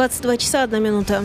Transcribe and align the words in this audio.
22 0.00 0.36
часа 0.38 0.62
1 0.62 0.82
минута. 0.82 1.22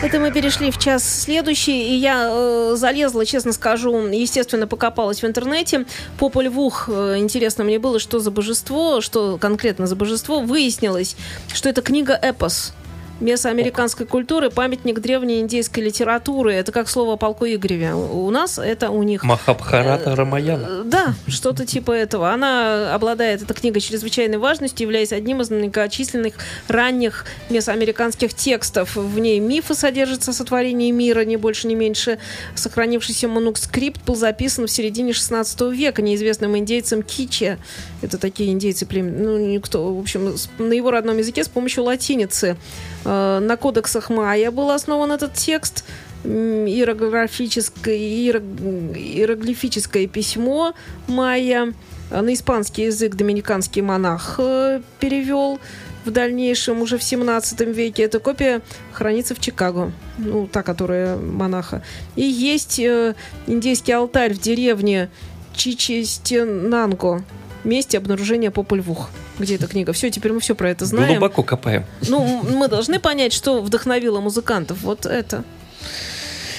Это 0.00 0.20
мы 0.20 0.30
перешли 0.30 0.70
в 0.70 0.78
час 0.78 1.02
следующий, 1.02 1.92
и 1.92 1.96
я 1.96 2.28
э, 2.30 2.74
залезла, 2.76 3.26
честно 3.26 3.52
скажу, 3.52 4.06
естественно, 4.06 4.68
покопалась 4.68 5.22
в 5.22 5.26
интернете. 5.26 5.86
По 6.18 6.30
Львух 6.40 6.88
э, 6.88 7.16
интересно 7.18 7.64
мне 7.64 7.80
было, 7.80 7.98
что 7.98 8.20
за 8.20 8.30
божество, 8.30 9.00
что 9.00 9.38
конкретно 9.38 9.88
за 9.88 9.96
божество. 9.96 10.38
Выяснилось, 10.38 11.16
что 11.52 11.68
это 11.68 11.82
книга 11.82 12.12
«Эпос». 12.14 12.74
Месоамериканской 13.20 14.06
культуры, 14.06 14.50
памятник 14.50 14.98
древней 14.98 15.40
индейской 15.40 15.84
литературы. 15.84 16.52
Это 16.52 16.72
как 16.72 16.88
слово 16.88 17.14
о 17.14 17.16
полку 17.16 17.46
Игореве. 17.46 17.94
У 17.94 18.28
нас 18.30 18.58
это 18.58 18.90
у 18.90 19.02
них. 19.02 19.22
Махабхарата 19.22 20.16
Рамаяна. 20.16 20.66
Э, 20.68 20.82
Да, 20.84 21.14
что-то 21.28 21.64
типа 21.64 21.92
этого. 21.92 22.32
Она 22.32 22.92
обладает, 22.92 23.42
эта 23.42 23.54
книга, 23.54 23.78
чрезвычайной 23.78 24.38
важностью, 24.38 24.86
являясь 24.86 25.12
одним 25.12 25.40
из 25.42 25.50
многочисленных 25.50 26.34
ранних 26.66 27.24
месоамериканских 27.50 28.34
текстов. 28.34 28.96
В 28.96 29.18
ней 29.18 29.38
мифы 29.38 29.74
содержатся 29.74 30.32
о 30.32 30.34
сотворении 30.34 30.90
мира, 30.90 31.24
не 31.24 31.36
больше, 31.36 31.68
не 31.68 31.76
меньше. 31.76 32.18
Сохранившийся 32.56 33.28
манускрипт 33.28 34.02
был 34.04 34.16
записан 34.16 34.66
в 34.66 34.70
середине 34.70 35.12
16 35.12 35.60
века 35.72 36.02
неизвестным 36.02 36.58
индейцем 36.58 37.02
Киче. 37.02 37.58
Это 38.02 38.18
такие 38.18 38.50
индейцы 38.52 38.86
племен, 38.86 39.22
ну, 39.22 39.38
никто, 39.38 39.94
в 39.94 40.00
общем, 40.00 40.34
на 40.58 40.72
его 40.72 40.90
родном 40.90 41.18
языке 41.18 41.44
с 41.44 41.48
помощью 41.48 41.84
латиницы. 41.84 42.56
Э, 43.04 43.38
На 43.40 43.56
кодексах 43.56 44.10
Майя 44.10 44.50
был 44.50 44.70
основан 44.70 45.12
этот 45.12 45.34
текст. 45.34 45.84
Иерографическое, 46.24 47.94
иеро- 47.96 48.96
иероглифическое 48.96 50.06
письмо 50.06 50.74
Майя. 51.06 51.72
Э, 52.10 52.20
На 52.20 52.32
испанский 52.34 52.84
язык 52.84 53.14
доминиканский 53.14 53.82
монах 53.82 54.36
э, 54.38 54.80
перевел 55.00 55.58
в 56.04 56.10
дальнейшем, 56.10 56.80
уже 56.82 56.98
в 56.98 57.02
17 57.02 57.60
веке. 57.60 58.02
Эта 58.02 58.18
копия 58.20 58.60
хранится 58.92 59.34
в 59.34 59.40
Чикаго. 59.40 59.90
Ну, 60.18 60.46
та, 60.46 60.62
которая 60.62 61.16
монаха. 61.16 61.82
И 62.14 62.22
есть 62.22 62.78
индейский 62.78 63.92
алтарь 63.92 64.34
в 64.34 64.40
деревне 64.40 65.08
Чичестенанго. 65.54 67.22
Месте 67.64 67.98
обнаружения 67.98 68.50
Попольвух. 68.50 69.10
Где 69.38 69.54
эта 69.56 69.66
книга? 69.66 69.92
Все, 69.92 70.10
теперь 70.10 70.32
мы 70.32 70.40
все 70.40 70.54
про 70.54 70.70
это 70.70 70.84
знаем. 70.84 71.08
Глубоко 71.08 71.42
копаем. 71.42 71.84
Ну, 72.08 72.42
мы 72.42 72.68
должны 72.68 72.98
понять, 73.00 73.32
что 73.32 73.60
вдохновило 73.62 74.20
музыкантов. 74.20 74.82
Вот 74.82 75.06
это. 75.06 75.44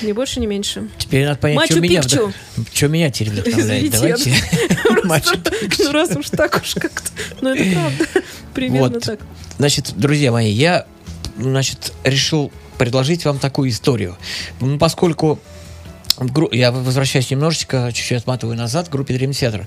Ни 0.02 0.12
больше, 0.12 0.40
ни 0.40 0.46
меньше. 0.46 0.90
Теперь 0.98 1.26
надо 1.26 1.40
понять, 1.40 1.72
что 1.72 1.80
меня, 1.80 2.02
вдох- 2.02 2.34
что 2.74 2.88
меня 2.88 3.10
теперь 3.12 3.34
вдохновляет. 3.34 3.92
Давайте. 3.92 4.34
Мачу 5.04 5.36
Ну, 5.80 5.92
раз 5.92 6.16
уж 6.16 6.30
так 6.30 6.60
уж 6.62 6.74
как-то. 6.76 7.10
Ну, 7.42 7.50
это 7.56 7.72
правда. 7.80 8.06
Примерно 8.54 8.90
Вот. 8.90 9.04
так. 9.04 9.20
Значит, 9.58 9.94
друзья 9.96 10.32
мои, 10.32 10.52
я, 10.52 10.86
значит, 11.38 11.94
решил 12.04 12.52
предложить 12.78 13.24
вам 13.26 13.40
такую 13.40 13.70
историю. 13.70 14.18
Ну, 14.60 14.78
Поскольку 14.78 15.40
я 16.52 16.72
возвращаюсь 16.72 17.30
немножечко, 17.30 17.92
чуть-чуть 17.94 18.20
отматываю 18.20 18.58
назад, 18.58 18.88
к 18.88 18.92
группе 18.92 19.16
Dream 19.16 19.32
Theater. 19.32 19.66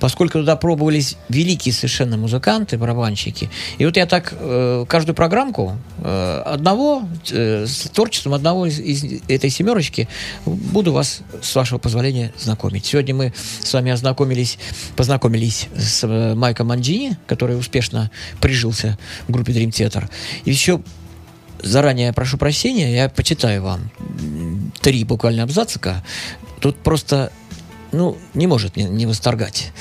Поскольку 0.00 0.38
туда 0.38 0.56
пробовались 0.56 1.16
великие 1.28 1.74
совершенно 1.74 2.16
музыканты, 2.16 2.78
барабанщики. 2.78 3.50
И 3.78 3.84
вот 3.84 3.96
я 3.96 4.06
так 4.06 4.32
э, 4.32 4.84
каждую 4.88 5.14
программку 5.14 5.76
э, 5.98 6.42
одного, 6.46 7.02
э, 7.30 7.66
с 7.66 7.90
творчеством 7.90 8.34
одного 8.34 8.66
из, 8.66 8.78
из 8.80 9.22
этой 9.28 9.50
семерочки 9.50 10.08
буду 10.46 10.92
вас, 10.92 11.20
с 11.42 11.54
вашего 11.54 11.78
позволения, 11.78 12.32
знакомить. 12.38 12.86
Сегодня 12.86 13.14
мы 13.14 13.34
с 13.60 13.72
вами 13.72 13.92
ознакомились, 13.92 14.58
познакомились 14.96 15.68
с 15.76 16.04
э, 16.04 16.34
Майком 16.34 16.68
Манджини, 16.68 17.16
который 17.26 17.58
успешно 17.58 18.10
прижился 18.40 18.98
в 19.28 19.32
группе 19.32 19.52
Dream 19.52 19.70
Theater. 19.70 20.08
И 20.44 20.50
еще 20.50 20.80
заранее 21.62 22.12
прошу 22.12 22.38
прощения, 22.38 22.94
я 22.94 23.08
почитаю 23.08 23.62
вам 23.62 23.90
три 24.80 25.04
буквально 25.04 25.42
абзацика. 25.42 26.04
Тут 26.60 26.76
просто, 26.76 27.32
ну, 27.92 28.16
не 28.34 28.46
может 28.46 28.76
не, 28.76 28.84
не 28.84 29.06
восторгать. 29.06 29.72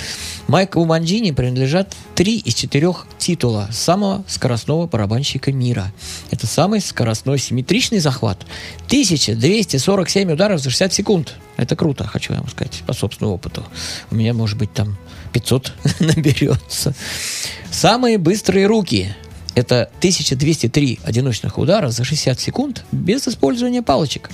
Майку 0.47 0.83
Манджини 0.83 1.29
принадлежат 1.29 1.95
три 2.15 2.39
из 2.39 2.55
четырех 2.55 3.05
титула 3.19 3.69
самого 3.71 4.23
скоростного 4.27 4.87
барабанщика 4.87 5.51
мира. 5.51 5.93
Это 6.31 6.47
самый 6.47 6.81
скоростной 6.81 7.37
симметричный 7.37 7.99
захват. 7.99 8.47
1247 8.87 10.31
ударов 10.31 10.59
за 10.59 10.71
60 10.71 10.93
секунд. 10.93 11.35
Это 11.57 11.75
круто, 11.75 12.07
хочу 12.07 12.33
вам 12.33 12.47
сказать, 12.49 12.81
по 12.87 12.93
собственному 12.93 13.35
опыту. 13.35 13.63
У 14.09 14.15
меня, 14.15 14.33
может 14.33 14.57
быть, 14.57 14.73
там 14.73 14.97
500 15.33 15.73
наберется. 15.99 16.95
Самые 17.69 18.17
быстрые 18.17 18.65
руки. 18.65 19.15
Это 19.55 19.89
1203 19.97 20.99
одиночных 21.03 21.57
удара 21.57 21.89
за 21.89 22.03
60 22.03 22.39
секунд 22.39 22.85
без 22.91 23.27
использования 23.27 23.81
палочек. 23.81 24.29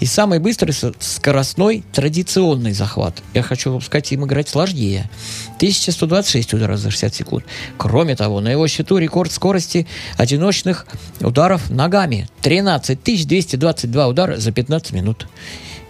И 0.00 0.06
самый 0.06 0.38
быстрый 0.38 0.74
скоростной 1.00 1.84
традиционный 1.92 2.72
захват. 2.72 3.22
Я 3.34 3.42
хочу 3.42 3.72
вам 3.72 3.80
сказать, 3.80 4.12
им 4.12 4.24
играть 4.24 4.48
сложнее. 4.48 5.10
1126 5.56 6.54
ударов 6.54 6.78
за 6.78 6.90
60 6.90 7.14
секунд. 7.14 7.44
Кроме 7.76 8.14
того, 8.14 8.40
на 8.40 8.48
его 8.48 8.68
счету 8.68 8.98
рекорд 8.98 9.32
скорости 9.32 9.86
одиночных 10.16 10.86
ударов 11.20 11.68
ногами. 11.70 12.28
13 12.42 13.02
222 13.02 14.06
удара 14.06 14.36
за 14.36 14.52
15 14.52 14.92
минут. 14.92 15.26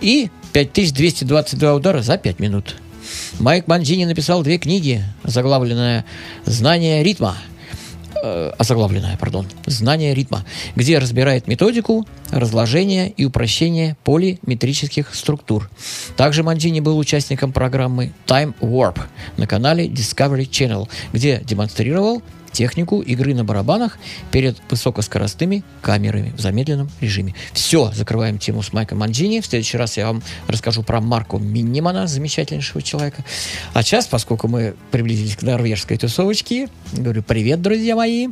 И 0.01 0.31
5222 0.53 1.75
удара 1.75 2.03
за 2.03 2.17
5 2.17 2.39
минут. 2.39 2.77
Майк 3.39 3.69
Манджини 3.69 4.05
написал 4.05 4.43
две 4.43 4.59
книги, 4.59 5.03
заглавленная 5.25 6.05
«Знание 6.45 7.03
ритма», 7.03 7.37
э, 8.23 8.53
озаглавленная, 8.59 9.17
пардон, 9.17 9.47
«Знание 9.67 10.15
ритма», 10.15 10.45
где 10.77 10.99
разбирает 10.99 11.47
методику 11.47 12.07
разложения 12.31 13.09
и 13.09 13.25
упрощения 13.25 13.97
полиметрических 14.05 15.15
структур. 15.15 15.71
Также 16.17 16.43
Манджини 16.43 16.81
был 16.81 16.99
участником 16.99 17.53
программы 17.53 18.13
Time 18.27 18.55
Warp 18.61 19.01
на 19.37 19.47
канале 19.47 19.87
Discovery 19.87 20.49
Channel, 20.49 20.89
где 21.13 21.41
демонстрировал 21.45 22.23
технику 22.59 23.03
игры 23.03 23.35
на 23.35 23.45
барабанах 23.45 23.99
перед 24.33 24.59
высокоскоростными 24.69 25.63
камерами 25.81 26.33
в 26.37 26.41
замедленном 26.41 26.91
режиме. 27.01 27.37
Все, 27.53 27.93
закрываем 27.93 28.39
тему 28.39 28.65
с 28.65 28.73
Майком 28.73 28.99
Манджини. 28.99 29.41
В 29.41 29.47
следующий 29.47 29.77
раз 29.77 29.97
я 29.97 30.09
вам 30.09 30.25
расскажу 30.49 30.83
про 30.83 31.01
Марку 31.01 31.39
Миннимана, 31.39 32.09
замечательнейшего 32.09 32.83
человека. 32.83 33.25
А 33.75 33.85
сейчас, 33.85 34.09
поскольку 34.09 34.49
мы 34.49 34.75
приблизились 34.91 35.37
к 35.37 35.43
норвежской 35.43 35.99
тусовочке, 35.99 36.69
говорю 36.93 37.23
привет, 37.23 37.63
друзья 37.63 37.95
мои. 37.95 38.27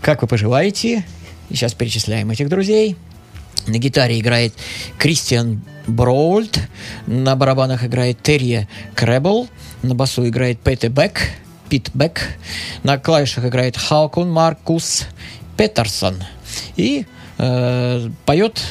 Как 0.00 0.22
вы 0.22 0.28
поживаете? 0.28 1.04
И 1.48 1.54
сейчас 1.54 1.72
перечисляем 1.72 2.28
этих 2.32 2.48
друзей. 2.48 2.96
На 3.68 3.78
гитаре 3.78 4.18
играет 4.18 4.54
Кристиан 4.98 5.62
Броульд, 5.86 6.58
на 7.06 7.36
барабанах 7.36 7.84
играет 7.84 8.20
Терри 8.22 8.66
Кребл, 8.96 9.48
на 9.82 9.94
басу 9.94 10.26
играет 10.26 10.58
Петте 10.58 10.88
Бек, 10.88 11.30
Пит 11.68 11.90
Бек, 11.94 12.20
на 12.82 12.98
клавишах 12.98 13.44
играет 13.44 13.76
Хаукун 13.76 14.30
Маркус 14.30 15.06
Петерсон 15.56 16.22
и 16.76 17.06
э, 17.38 18.08
поет 18.24 18.62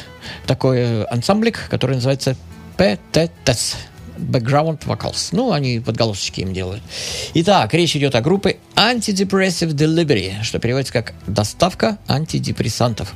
такой 0.46 1.04
ансамблик, 1.04 1.68
который 1.68 1.96
называется 1.96 2.36
ПТТС. 2.76 3.76
Background 4.18 4.80
Vocals. 4.86 5.28
Ну, 5.32 5.52
они 5.52 5.78
подголосочки 5.78 6.40
им 6.40 6.52
делают. 6.52 6.82
Итак, 7.34 7.74
речь 7.74 7.94
идет 7.96 8.14
о 8.14 8.22
группе 8.22 8.56
Antidepressive 8.74 9.72
Delivery, 9.74 10.42
что 10.42 10.58
переводится 10.58 10.92
как 10.92 11.12
«доставка 11.26 11.98
антидепрессантов». 12.08 13.14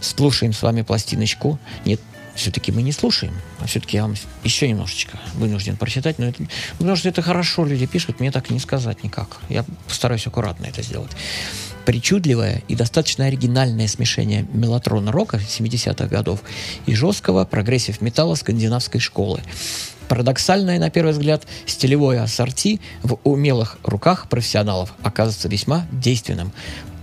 Слушаем 0.00 0.52
с 0.52 0.62
вами 0.62 0.82
пластиночку. 0.82 1.58
Нет, 1.84 2.00
все-таки 2.38 2.72
мы 2.72 2.82
не 2.82 2.92
слушаем, 2.92 3.34
а 3.60 3.66
все-таки 3.66 3.96
я 3.96 4.02
вам 4.02 4.14
еще 4.44 4.68
немножечко 4.68 5.18
вынужден 5.34 5.76
прочитать, 5.76 6.18
но 6.18 6.26
это, 6.26 6.44
потому 6.78 6.96
что 6.96 7.08
это 7.08 7.20
хорошо 7.20 7.64
люди 7.64 7.86
пишут, 7.86 8.20
мне 8.20 8.30
так 8.30 8.50
не 8.50 8.58
сказать 8.58 9.04
никак. 9.04 9.38
Я 9.48 9.64
постараюсь 9.86 10.26
аккуратно 10.26 10.66
это 10.66 10.82
сделать. 10.82 11.10
Причудливое 11.84 12.62
и 12.68 12.74
достаточно 12.74 13.24
оригинальное 13.24 13.88
смешение 13.88 14.46
меллотрон-рока 14.52 15.38
70-х 15.38 16.06
годов 16.06 16.40
и 16.86 16.94
жесткого 16.94 17.44
прогрессив 17.44 18.00
металла 18.00 18.34
скандинавской 18.34 19.00
школы. 19.00 19.40
Парадоксальное, 20.08 20.78
на 20.78 20.90
первый 20.90 21.12
взгляд, 21.12 21.46
стилевое 21.66 22.22
ассорти 22.22 22.80
в 23.02 23.18
умелых 23.24 23.78
руках 23.82 24.28
профессионалов 24.28 24.94
оказывается 25.02 25.48
весьма 25.48 25.86
действенным. 25.92 26.52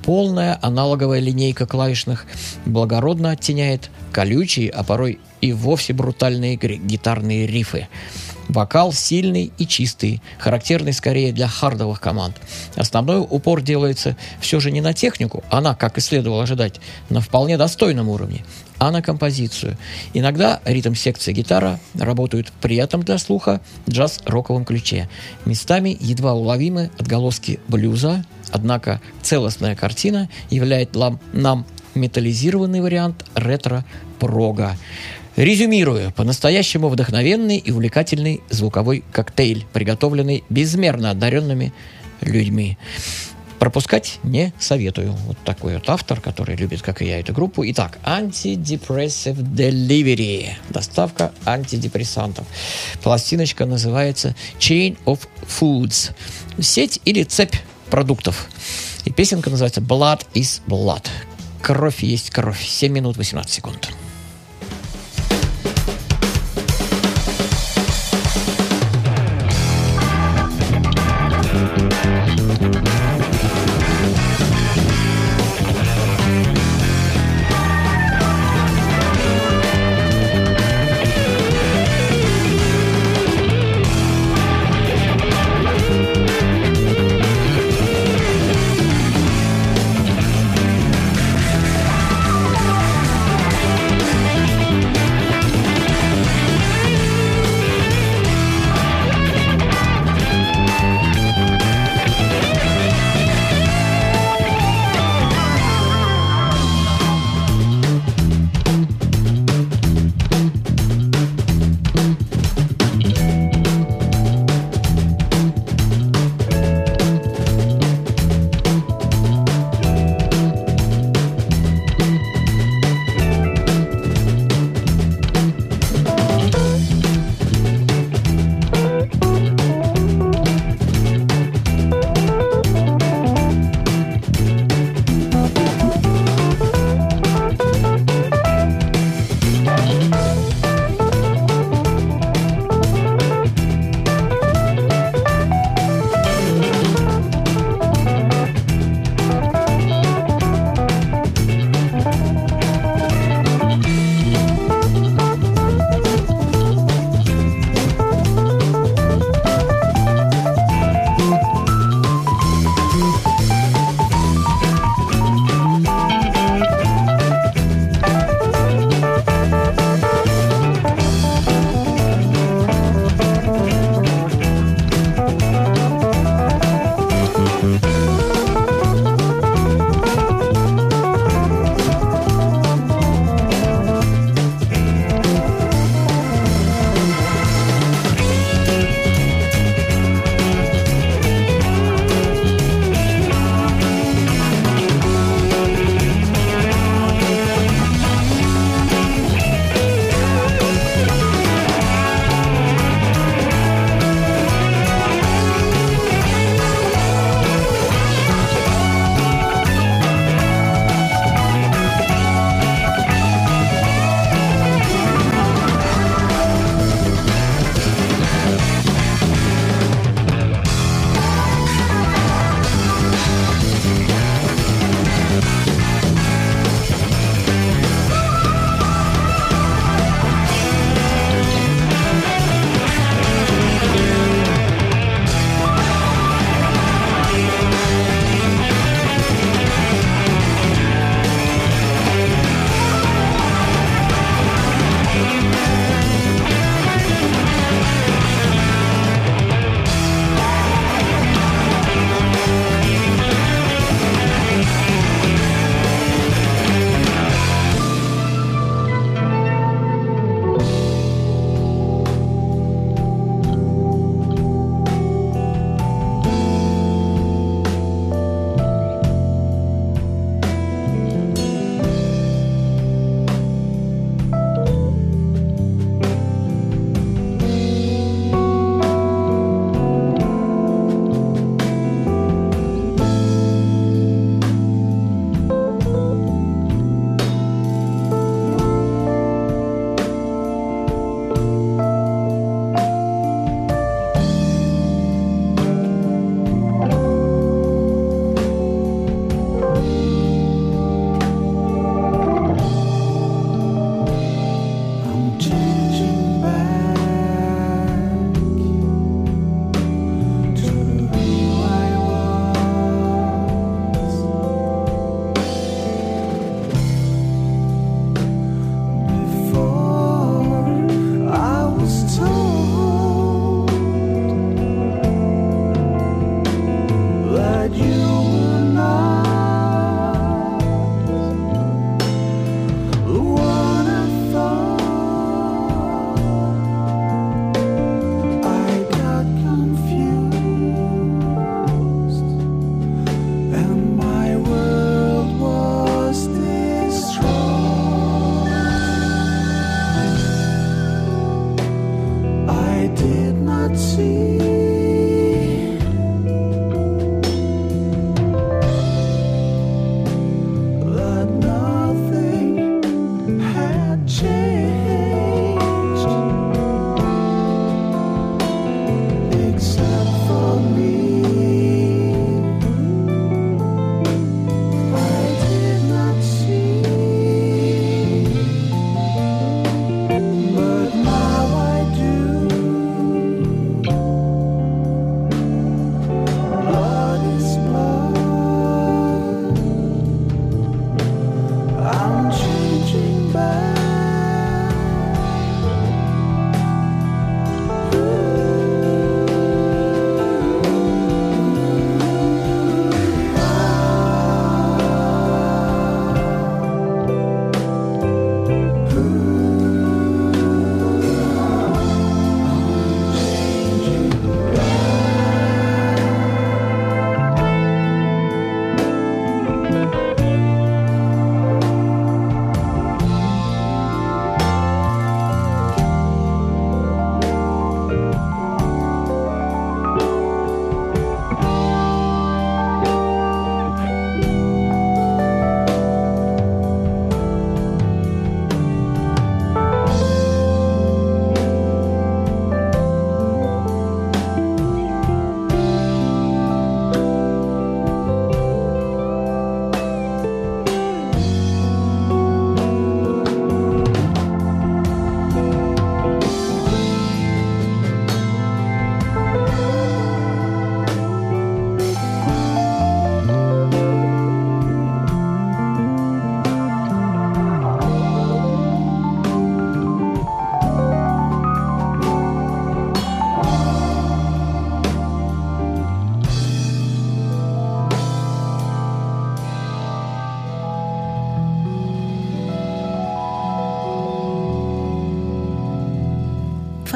Полная 0.06 0.60
аналоговая 0.62 1.20
линейка 1.20 1.66
клавишных 1.66 2.28
благородно 2.68 3.32
оттеняет 3.32 3.90
колючие, 4.12 4.70
а 4.70 4.84
порой 4.84 5.18
и 5.42 5.52
вовсе 5.52 5.94
брутальные 5.94 6.58
гитарные 6.58 7.48
рифы. 7.48 7.88
Вокал 8.48 8.94
сильный 8.94 9.52
и 9.58 9.66
чистый, 9.66 10.22
характерный 10.38 10.94
скорее 10.94 11.34
для 11.34 11.48
хардовых 11.48 12.00
команд. 12.00 12.36
Основной 12.76 13.18
упор 13.20 13.64
делается 13.64 14.16
все 14.40 14.60
же 14.60 14.70
не 14.70 14.82
на 14.82 14.94
технику, 14.94 15.44
она, 15.50 15.74
как 15.74 15.98
и 15.98 16.02
следовало 16.02 16.44
ожидать, 16.44 16.80
на 17.10 17.22
вполне 17.22 17.58
достойном 17.58 18.08
уровне, 18.08 18.46
а 18.78 18.92
на 18.92 19.02
композицию. 19.02 19.76
Иногда 20.14 20.62
ритм-секция 20.66 21.34
гитара 21.34 21.80
работают 21.96 22.54
при 22.62 22.76
этом 22.76 23.02
для 23.02 23.18
слуха 23.18 23.60
джаз-роковом 23.90 24.66
ключе. 24.66 25.10
Местами 25.46 25.98
едва 26.00 26.34
уловимы 26.34 26.92
отголоски 27.00 27.60
блюза, 27.68 28.24
однако 28.52 29.02
целостная 29.22 29.76
картина 29.76 30.30
являет 30.50 30.96
нам 31.34 31.66
металлизированный 31.96 32.82
вариант 32.82 33.26
ретро-прога. 33.36 34.78
Резюмирую, 35.36 36.12
по-настоящему 36.14 36.88
вдохновенный 36.88 37.58
и 37.58 37.72
увлекательный 37.72 38.42
звуковой 38.50 39.04
коктейль, 39.12 39.66
приготовленный 39.74 40.46
безмерно 40.50 41.12
одаренными 41.12 41.74
людьми. 42.22 42.78
Пропускать 43.60 44.20
не 44.24 44.54
советую. 44.60 45.14
Вот 45.14 45.38
такой 45.44 45.76
вот 45.76 45.90
автор, 45.90 46.22
который 46.22 46.56
любит, 46.56 46.82
как 46.82 47.02
и 47.02 47.06
я, 47.06 47.20
эту 47.20 47.34
группу. 47.34 47.64
Итак, 47.66 47.98
Antidepressive 48.06 49.38
Delivery. 49.38 50.50
Доставка 50.70 51.32
антидепрессантов. 51.46 52.46
Пластиночка 53.02 53.66
называется 53.66 54.36
Chain 54.60 54.98
of 55.06 55.22
Foods. 55.48 56.12
Сеть 56.60 57.02
или 57.06 57.24
цепь 57.24 57.56
продуктов. 57.86 58.48
И 59.06 59.12
песенка 59.12 59.50
называется 59.50 59.82
Blood 59.82 60.26
is 60.34 60.62
Blood. 60.68 61.06
Кровь 61.62 62.04
есть 62.04 62.30
кровь. 62.30 62.64
7 62.64 62.92
минут 62.92 63.18
18 63.18 63.52
секунд. 63.52 63.90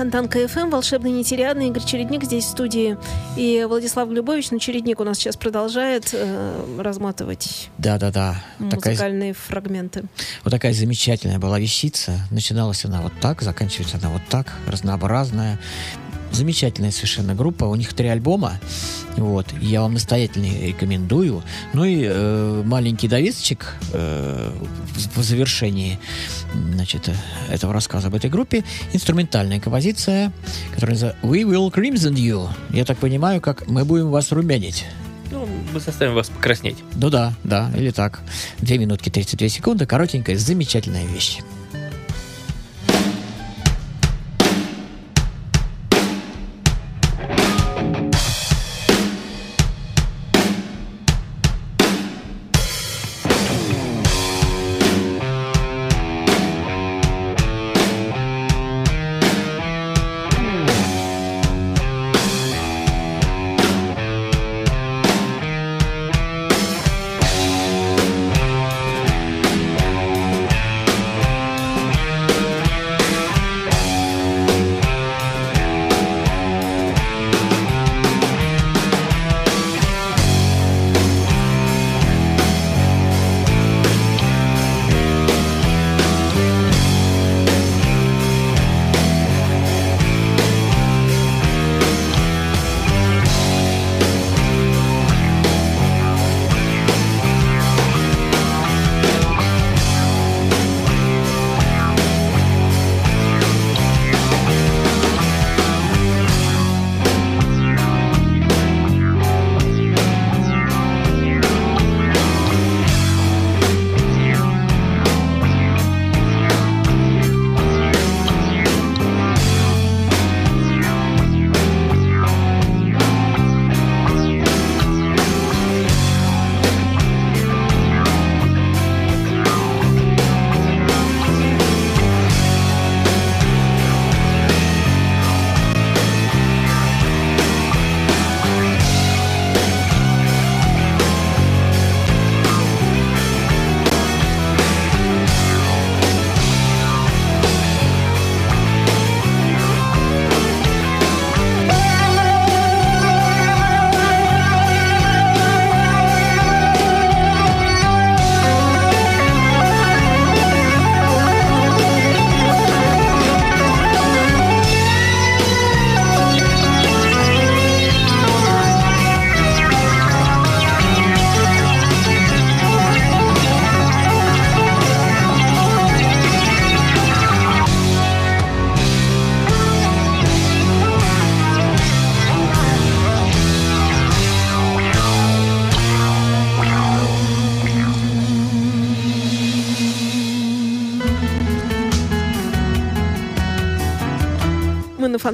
Фонтан 0.09 0.27
КФМ, 0.27 0.71
волшебный 0.71 1.11
нетериадный, 1.11 1.67
Игорь 1.67 1.83
Чередник 1.85 2.23
здесь 2.23 2.45
в 2.45 2.49
студии. 2.49 2.97
И 3.37 3.63
Владислав 3.69 4.09
Глюбович, 4.09 4.49
ну, 4.49 4.57
Чередник 4.57 4.99
у 4.99 5.03
нас 5.03 5.19
сейчас 5.19 5.37
продолжает 5.37 6.09
э, 6.13 6.79
разматывать 6.79 7.69
Да-да-да. 7.77 8.41
Такая, 8.57 8.93
музыкальные 8.93 9.33
фрагменты. 9.33 10.05
вот 10.43 10.49
такая 10.49 10.73
замечательная 10.73 11.37
была 11.37 11.59
вещица. 11.59 12.21
Начиналась 12.31 12.83
она 12.85 13.03
вот 13.03 13.13
так, 13.21 13.43
заканчивается 13.43 13.97
она 13.97 14.09
вот 14.09 14.23
так, 14.31 14.51
разнообразная. 14.65 15.59
Замечательная 16.31 16.89
совершенно 16.89 17.35
группа. 17.35 17.65
У 17.65 17.75
них 17.75 17.93
три 17.93 18.07
альбома. 18.07 18.59
Вот. 19.19 19.45
Я 19.61 19.81
вам 19.81 19.93
настоятельно 19.93 20.45
рекомендую. 20.45 21.43
Ну 21.73 21.83
и 21.83 22.03
э, 22.05 22.63
маленький 22.65 23.07
довесочек 23.07 23.75
э, 23.93 24.51
в- 25.15 25.21
завершении 25.21 25.99
значит, 26.53 27.09
этого 27.49 27.73
рассказа 27.73 28.07
об 28.07 28.15
этой 28.15 28.29
группе. 28.29 28.63
Инструментальная 28.93 29.59
композиция, 29.59 30.31
которая 30.73 30.95
называется 30.95 31.19
We 31.27 31.41
Will 31.43 31.71
Crimson 31.71 32.13
You. 32.15 32.49
Я 32.71 32.85
так 32.85 32.97
понимаю, 32.97 33.41
как 33.41 33.67
мы 33.67 33.85
будем 33.85 34.09
вас 34.09 34.31
румянить. 34.31 34.85
Ну, 35.31 35.47
мы 35.73 35.79
заставим 35.79 36.15
вас 36.15 36.29
покраснеть. 36.29 36.77
Ну 36.95 37.09
да, 37.09 37.33
да, 37.43 37.69
или 37.77 37.91
так. 37.91 38.21
Две 38.59 38.77
минутки 38.79 39.09
32 39.09 39.49
секунды, 39.49 39.85
коротенькая, 39.85 40.37
замечательная 40.37 41.05
вещь. 41.05 41.39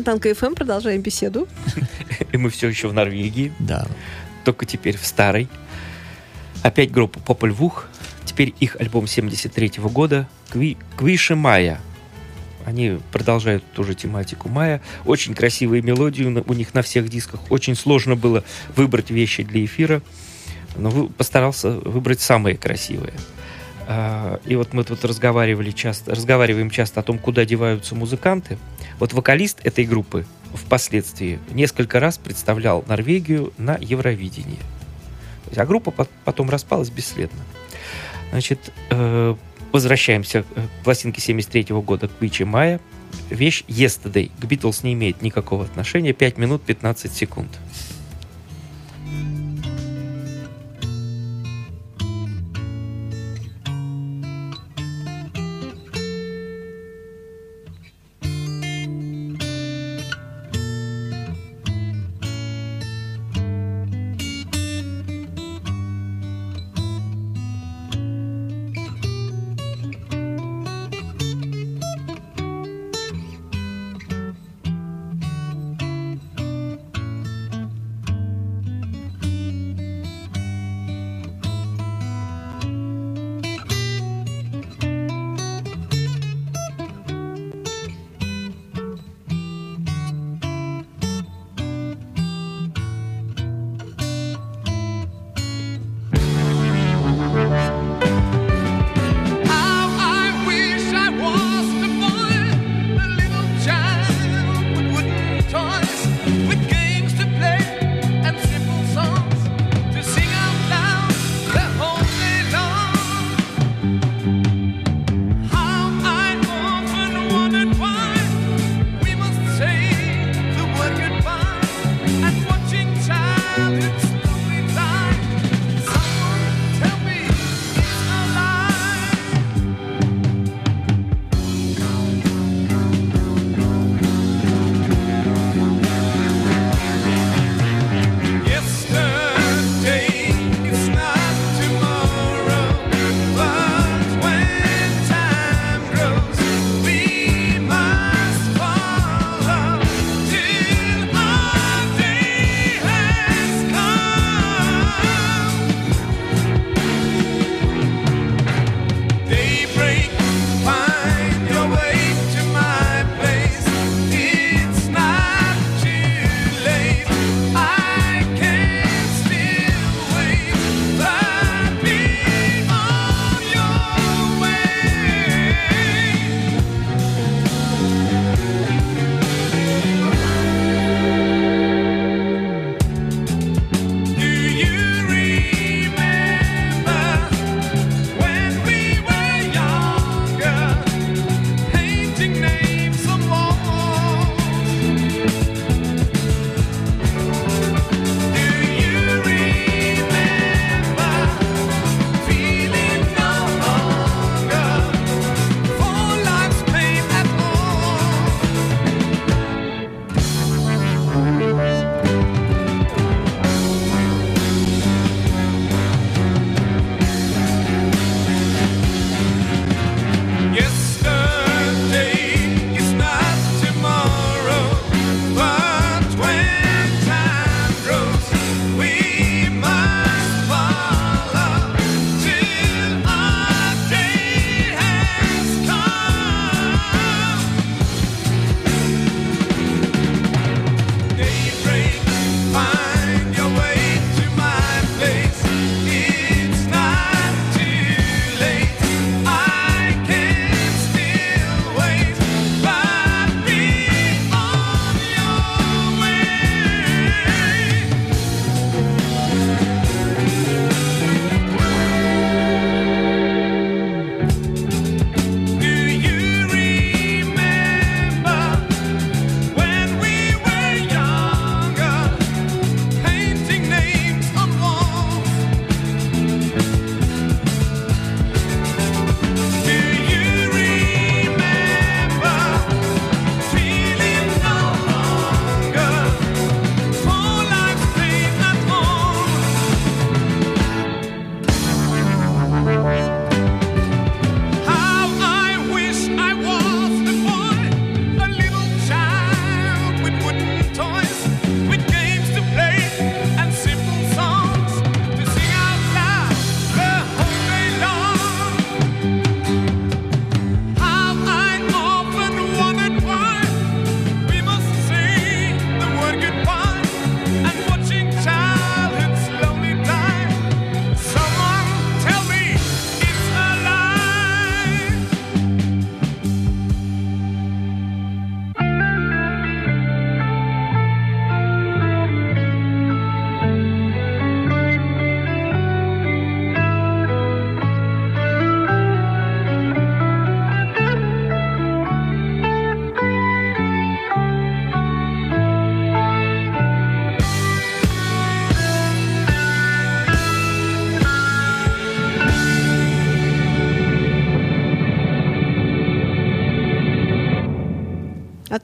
Фонтанка 0.05 0.35
ФМ 0.35 0.53
продолжаем 0.53 1.01
беседу. 1.01 1.47
И 2.31 2.37
мы 2.37 2.51
все 2.51 2.67
еще 2.69 2.87
в 2.87 2.93
Норвегии, 2.93 3.51
Да. 3.57 3.87
только 4.43 4.67
теперь 4.67 4.97
в 4.99 5.03
старой. 5.07 5.47
Опять 6.61 6.91
группа 6.91 7.19
Попель 7.19 7.49
Вух. 7.49 7.87
Теперь 8.23 8.53
их 8.59 8.75
альбом 8.79 9.07
73 9.07 9.71
года 9.89 10.27
«Кви- 10.53 10.77
«Квиши 10.95 11.35
Майя». 11.35 11.81
Они 12.65 12.99
продолжают 13.11 13.63
ту 13.73 13.83
же 13.83 13.95
тематику 13.95 14.47
Майя. 14.47 14.79
Очень 15.05 15.33
красивые 15.33 15.81
мелодии 15.81 16.23
у 16.25 16.53
них 16.53 16.75
на 16.75 16.83
всех 16.83 17.09
дисках. 17.09 17.39
Очень 17.49 17.73
сложно 17.73 18.15
было 18.15 18.43
выбрать 18.75 19.09
вещи 19.09 19.41
для 19.41 19.65
эфира. 19.65 20.03
Но 20.75 20.91
вы- 20.91 21.09
постарался 21.09 21.71
выбрать 21.71 22.21
самые 22.21 22.57
красивые. 22.57 23.13
А, 23.87 24.39
И 24.45 24.55
вот 24.55 24.71
мы 24.71 24.83
тут 24.83 25.03
разговаривали 25.03 25.71
часто, 25.71 26.11
разговариваем 26.13 26.69
часто 26.69 26.99
о 26.99 27.03
том, 27.03 27.17
куда 27.17 27.43
деваются 27.43 27.95
музыканты. 27.95 28.59
Вот 28.99 29.13
вокалист 29.13 29.59
этой 29.63 29.85
группы 29.85 30.25
впоследствии 30.53 31.39
несколько 31.51 31.99
раз 31.99 32.17
представлял 32.17 32.83
Норвегию 32.87 33.53
на 33.57 33.77
Евровидении. 33.79 34.59
А 35.55 35.65
группа 35.65 35.91
пот- 35.91 36.09
потом 36.23 36.49
распалась 36.49 36.89
бесследно. 36.89 37.39
Значит, 38.31 38.71
э, 38.89 39.35
возвращаемся 39.71 40.43
к 40.43 40.83
пластинке 40.83 41.21
73 41.21 41.81
года 41.81 42.07
к 42.07 42.21
Вичи 42.21 42.43
Майя. 42.43 42.79
Вещь 43.29 43.63
Yesterday. 43.67 44.31
К 44.39 44.45
Битлз 44.45 44.83
не 44.83 44.93
имеет 44.93 45.21
никакого 45.21 45.65
отношения. 45.65 46.13
5 46.13 46.37
минут 46.37 46.61
15 46.63 47.13
секунд. 47.13 47.49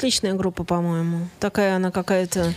Отличная 0.01 0.33
группа, 0.33 0.63
по-моему. 0.63 1.27
Такая 1.39 1.75
она 1.75 1.91
какая-то 1.91 2.45
А 2.45 2.47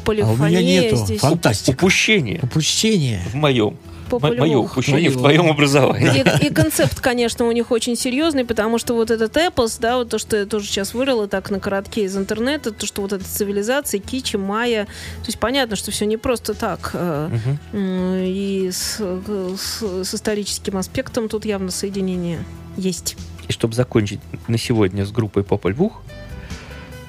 у 0.00 0.04
полифония 0.04 0.60
меня 0.60 0.82
нету. 0.82 0.96
здесь. 0.96 1.20
Фантастика. 1.20 1.74
Упущение 1.74 2.38
Упущение. 2.44 3.20
в 3.32 3.34
моем. 3.34 3.76
Мое 4.12 4.56
упущение 4.58 5.10
в 5.10 5.16
твоем 5.18 5.50
образовании. 5.50 6.24
И, 6.42 6.46
и 6.46 6.50
концепт, 6.54 7.00
конечно, 7.00 7.44
у 7.46 7.52
них 7.52 7.72
очень 7.72 7.96
серьезный, 7.96 8.44
потому 8.44 8.78
что 8.78 8.94
вот 8.94 9.10
этот 9.10 9.36
эпос, 9.36 9.78
да, 9.78 9.98
вот 9.98 10.10
то, 10.10 10.18
что 10.18 10.36
я 10.36 10.46
тоже 10.46 10.66
сейчас 10.66 10.94
вырыла 10.94 11.26
так 11.28 11.50
на 11.50 11.58
коротке 11.60 12.04
из 12.04 12.16
интернета, 12.16 12.70
то, 12.72 12.86
что 12.86 13.02
вот 13.02 13.12
эта 13.12 13.24
цивилизация, 13.24 14.00
кичи, 14.00 14.36
майя, 14.36 14.86
то 14.86 15.26
есть 15.26 15.38
понятно, 15.38 15.74
что 15.76 15.90
все 15.92 16.06
не 16.06 16.16
просто 16.16 16.54
так. 16.54 16.90
э, 16.94 17.30
м, 17.72 18.14
И 18.24 18.70
с, 18.72 19.00
с- 19.00 20.04
с 20.08 20.14
историческим 20.14 20.76
аспектом 20.76 21.28
тут 21.28 21.44
явно 21.44 21.70
соединение 21.72 22.44
есть. 22.76 23.16
И 23.48 23.52
чтобы 23.52 23.74
закончить 23.74 24.18
на 24.48 24.58
сегодня 24.58 25.04
с 25.06 25.12
группой 25.12 25.44
Попель 25.44 25.74
Вух, 25.74 26.02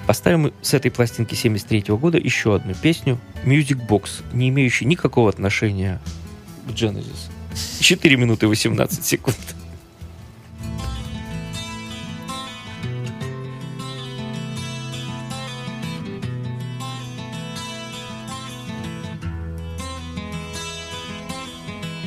поставим 0.08 0.54
с 0.62 0.74
этой 0.74 0.92
пластинки 0.92 1.36
73 1.36 1.96
года 1.96 2.18
еще 2.18 2.56
одну 2.56 2.74
песню 2.74 3.18
Music 3.46 3.88
Box, 3.88 4.24
не 4.34 4.50
имеющую 4.50 4.88
никакого 4.88 5.30
отношения 5.30 6.00
к 6.68 6.72
Genesis. 6.72 7.30
4 7.82 8.16
минуты 8.18 8.48
18 8.48 9.04
секунд. 9.04 9.38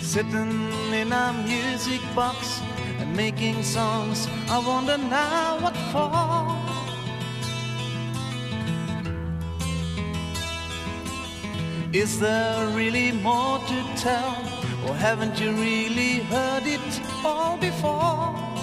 Sitting 0.00 0.72
in 0.92 1.10
a 1.10 1.32
music 1.44 2.00
box 2.14 2.60
and 3.00 3.16
making 3.16 3.64
songs. 3.64 4.28
I 4.48 4.58
wonder 4.64 4.96
now 4.96 5.58
what 5.60 5.76
for. 5.90 6.63
Is 11.94 12.18
there 12.18 12.66
really 12.74 13.12
more 13.12 13.60
to 13.60 13.84
tell? 13.94 14.34
Or 14.84 14.96
haven't 14.96 15.40
you 15.40 15.52
really 15.52 16.24
heard 16.24 16.66
it 16.66 17.00
all 17.24 17.56
before? 17.56 18.53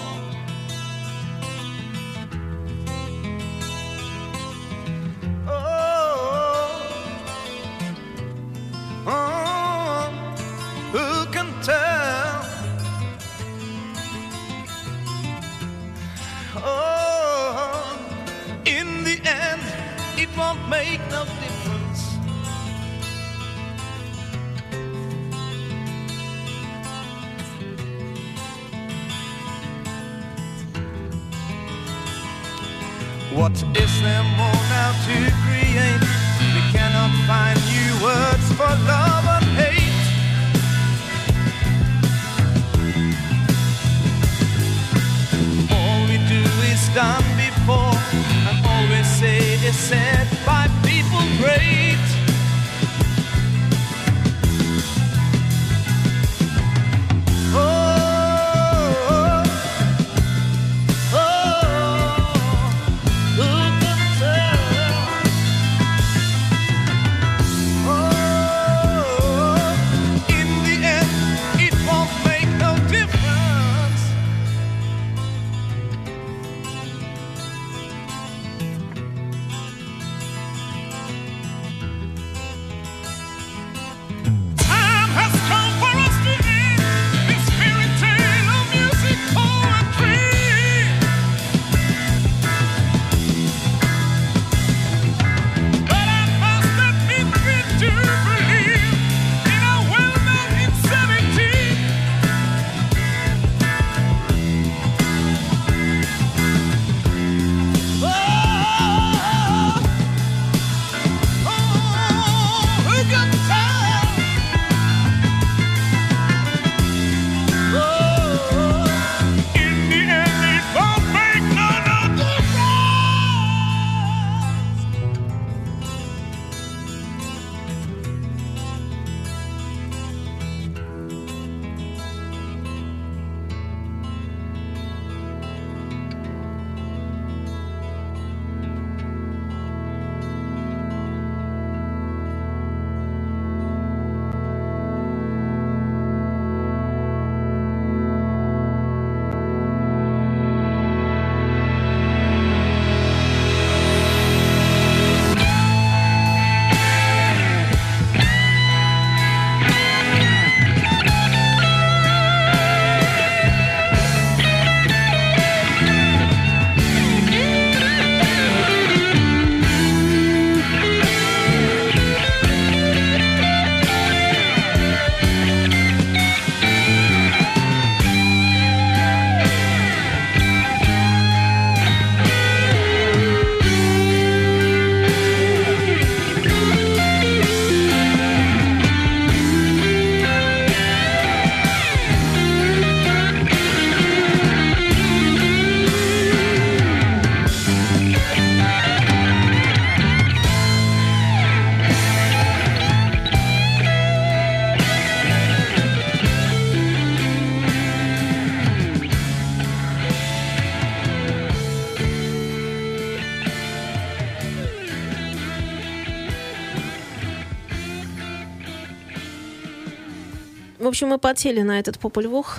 Общем, 220.92 221.08
мы 221.08 221.18
подсели 221.18 221.62
на 221.62 221.78
этот 221.78 221.98
попульвух. 221.98 222.58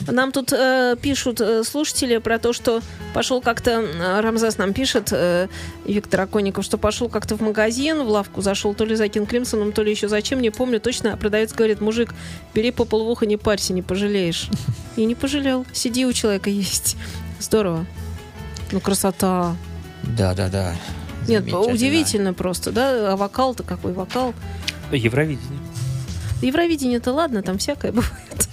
Нам 0.00 0.32
тут 0.32 0.52
э, 0.52 0.96
пишут 1.00 1.40
э, 1.40 1.62
слушатели 1.64 2.18
про 2.18 2.38
то, 2.38 2.52
что 2.52 2.80
пошел 3.14 3.40
как-то, 3.40 3.70
э, 3.70 4.20
Рамзас 4.20 4.58
нам 4.58 4.72
пишет, 4.72 5.08
э, 5.12 5.48
Виктор 5.84 6.22
Аконников, 6.22 6.64
что 6.64 6.76
пошел 6.76 7.08
как-то 7.08 7.36
в 7.36 7.40
магазин, 7.40 8.02
в 8.02 8.08
лавку 8.08 8.40
зашел, 8.40 8.74
то 8.74 8.84
ли 8.84 8.96
за 8.96 9.08
Кин 9.08 9.26
Кримсоном, 9.26 9.72
то 9.72 9.82
ли 9.82 9.90
еще 9.92 10.08
зачем, 10.08 10.40
не 10.40 10.50
помню 10.50 10.80
точно. 10.80 11.12
А 11.12 11.16
продавец 11.16 11.52
говорит, 11.52 11.80
мужик, 11.80 12.14
бери 12.54 12.72
по 12.72 12.84
полвуха, 12.84 13.26
не 13.26 13.36
парься, 13.36 13.72
не 13.72 13.82
пожалеешь. 13.82 14.48
И 14.96 15.04
не 15.04 15.14
пожалел. 15.14 15.64
Сиди, 15.72 16.04
у 16.04 16.12
человека 16.12 16.50
есть. 16.50 16.96
Здорово. 17.38 17.86
Ну, 18.72 18.80
красота. 18.80 19.56
Да, 20.02 20.34
да, 20.34 20.48
да. 20.48 20.74
Нет, 21.28 21.52
удивительно 21.52 22.34
просто, 22.34 22.72
да? 22.72 23.12
А 23.12 23.16
вокал-то 23.16 23.62
какой 23.62 23.92
вокал? 23.92 24.34
Евровидение. 24.90 25.67
Евровидение-то 26.42 27.12
ладно, 27.12 27.42
там 27.42 27.58
всякое 27.58 27.92
бывает, 27.92 28.48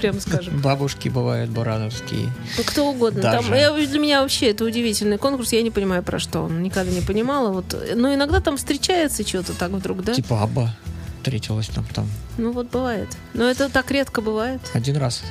прям 0.00 0.20
скажем. 0.20 0.60
Бабушки 0.60 1.08
бывают 1.08 1.50
бурановские. 1.50 2.30
Ну, 2.58 2.64
кто 2.64 2.90
угодно. 2.90 3.22
Там, 3.22 3.52
я- 3.54 3.72
для 3.72 3.98
меня 3.98 4.22
вообще 4.22 4.50
это 4.50 4.64
удивительный 4.64 5.18
конкурс. 5.18 5.52
Я 5.52 5.62
не 5.62 5.70
понимаю, 5.70 6.02
про 6.02 6.18
что 6.18 6.40
он. 6.42 6.62
Никогда 6.62 6.90
не 6.92 7.00
понимала. 7.00 7.50
Вот. 7.52 7.76
Но 7.96 8.12
иногда 8.14 8.40
там 8.40 8.56
встречается 8.56 9.26
что-то 9.26 9.52
так 9.54 9.70
вдруг, 9.70 10.02
да? 10.02 10.14
Типа 10.14 10.42
Абба 10.42 10.74
встретилась 11.18 11.68
там, 11.68 11.86
там 11.94 12.06
Ну 12.36 12.52
вот 12.52 12.70
бывает. 12.70 13.08
Но 13.32 13.44
это 13.44 13.70
так 13.70 13.90
редко 13.90 14.20
бывает. 14.20 14.60
один 14.74 14.96
раз. 14.98 15.22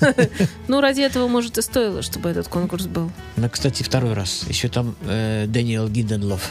Ну, 0.68 0.80
ради 0.82 1.00
этого, 1.00 1.28
может, 1.28 1.56
и 1.58 1.62
стоило, 1.62 2.02
чтобы 2.02 2.28
этот 2.28 2.48
конкурс 2.48 2.84
был. 2.86 3.10
Ну, 3.36 3.48
кстати, 3.48 3.82
второй 3.82 4.12
раз. 4.12 4.44
Еще 4.48 4.68
там 4.68 4.94
э, 5.02 5.44
Дэниел 5.48 5.88
Гиденлов 5.88 6.50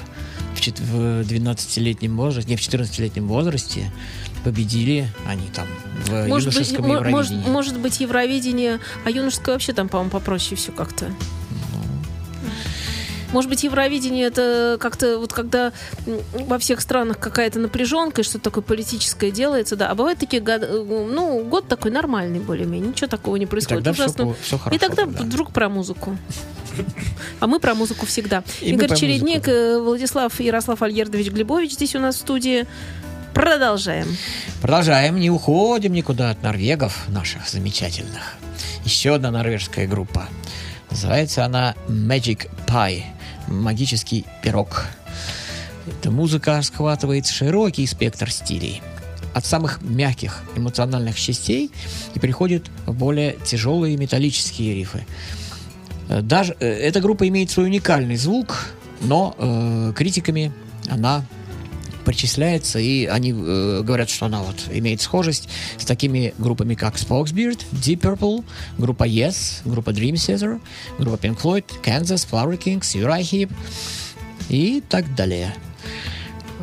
в 0.55 1.21
12-летнем 1.21 2.15
возрасте, 2.17 2.49
не 2.51 2.55
в 2.55 2.61
14-летнем 2.61 3.27
возрасте 3.27 3.91
победили 4.43 5.07
они 5.27 5.47
там 5.53 5.67
в 6.07 6.27
Может 6.27 6.49
быть, 6.49 6.55
юношеском 6.69 6.85
может, 6.87 7.07
Евровидении. 7.07 7.49
может 7.49 7.79
быть, 7.79 7.99
Евровидение, 7.99 8.79
а 9.05 9.09
юношеское 9.09 9.55
вообще 9.55 9.73
там, 9.73 9.89
по-моему, 9.89 10.11
попроще 10.11 10.55
все 10.55 10.71
как-то. 10.71 11.07
Может 13.31 13.49
быть, 13.49 13.63
Евровидение 13.63 14.27
это 14.27 14.77
как-то 14.79 15.17
вот 15.17 15.33
когда 15.33 15.73
во 16.05 16.59
всех 16.59 16.81
странах 16.81 17.17
какая-то 17.17 17.57
напряженка, 17.59 18.21
и 18.21 18.23
что-то 18.23 18.43
такое 18.43 18.63
политическое 18.63 19.31
делается, 19.31 19.75
да. 19.75 19.89
А 19.89 19.95
бывают 19.95 20.19
такие 20.19 20.39
года, 20.39 20.67
э, 20.67 20.83
ну, 20.83 21.43
год 21.43 21.67
такой 21.67 21.89
нормальный 21.89 22.39
более-менее, 22.39 22.89
ничего 22.89 23.07
такого 23.07 23.35
не 23.37 23.45
И 23.45 23.47
происходит. 23.47 23.83
тогда 23.85 23.93
все, 23.93 24.03
Ужасно. 24.23 24.35
хорошо. 24.59 24.75
И 24.75 24.77
тогда 24.77 25.05
да. 25.07 25.23
вдруг 25.23 25.51
про 25.51 25.67
музыку. 25.67 26.15
А 27.39 27.47
мы 27.47 27.59
про 27.59 27.73
музыку 27.73 28.05
всегда. 28.05 28.43
И 28.61 28.69
Игорь 28.71 28.93
Чередник, 28.95 29.47
музыку. 29.47 29.51
э, 29.51 29.79
Владислав 29.81 30.39
Ярослав 30.39 30.81
Альердович 30.83 31.29
Глебович 31.31 31.73
здесь 31.73 31.95
у 31.95 31.99
нас 31.99 32.15
в 32.17 32.19
студии. 32.19 32.67
Продолжаем. 33.33 34.07
Продолжаем, 34.61 35.19
не 35.19 35.29
уходим 35.29 35.93
никуда 35.93 36.29
от 36.29 36.43
норвегов 36.43 37.07
наших 37.09 37.49
замечательных. 37.49 38.35
Еще 38.85 39.15
одна 39.15 39.31
норвежская 39.31 39.87
группа. 39.87 40.27
Называется 40.91 41.43
она 41.43 41.75
Magic 41.87 42.49
Pie. 42.67 43.03
Магический 43.47 44.25
пирог. 44.43 44.85
Эта 45.87 46.11
музыка 46.11 46.61
схватывает 46.61 47.25
широкий 47.27 47.87
спектр 47.87 48.29
стилей. 48.31 48.81
От 49.33 49.45
самых 49.45 49.81
мягких 49.81 50.43
эмоциональных 50.55 51.19
частей 51.19 51.71
и 52.13 52.19
переходит 52.19 52.69
в 52.85 52.93
более 52.93 53.35
тяжелые 53.43 53.97
металлические 53.97 54.75
рифы. 54.75 55.05
Э, 56.07 56.21
Даже 56.21 56.55
э, 56.59 56.67
эта 56.67 57.01
группа 57.01 57.27
имеет 57.27 57.49
свой 57.49 57.65
уникальный 57.65 58.15
звук, 58.15 58.67
но 59.01 59.35
э, 59.37 59.93
критиками 59.95 60.53
она 60.87 61.25
причисляется, 62.03 62.79
и 62.79 63.05
они 63.05 63.31
э, 63.31 63.81
говорят, 63.83 64.09
что 64.09 64.25
она 64.27 64.41
вот 64.43 64.55
имеет 64.71 65.01
схожесть 65.01 65.49
с 65.77 65.85
такими 65.85 66.33
группами, 66.37 66.75
как 66.75 66.95
Spokesbeard, 66.95 67.59
Deep 67.71 67.99
Purple, 68.01 68.43
группа 68.77 69.07
Yes, 69.07 69.61
группа 69.65 69.89
Dream 69.91 70.13
Theater, 70.13 70.59
группа 70.99 71.15
Pink 71.25 71.39
Floyd, 71.41 71.65
Kansas, 71.83 72.27
Flower 72.29 72.57
Kings, 72.57 72.81
Uriah 72.95 73.21
Heep 73.21 73.51
и 74.49 74.81
так 74.87 75.13
далее. 75.15 75.53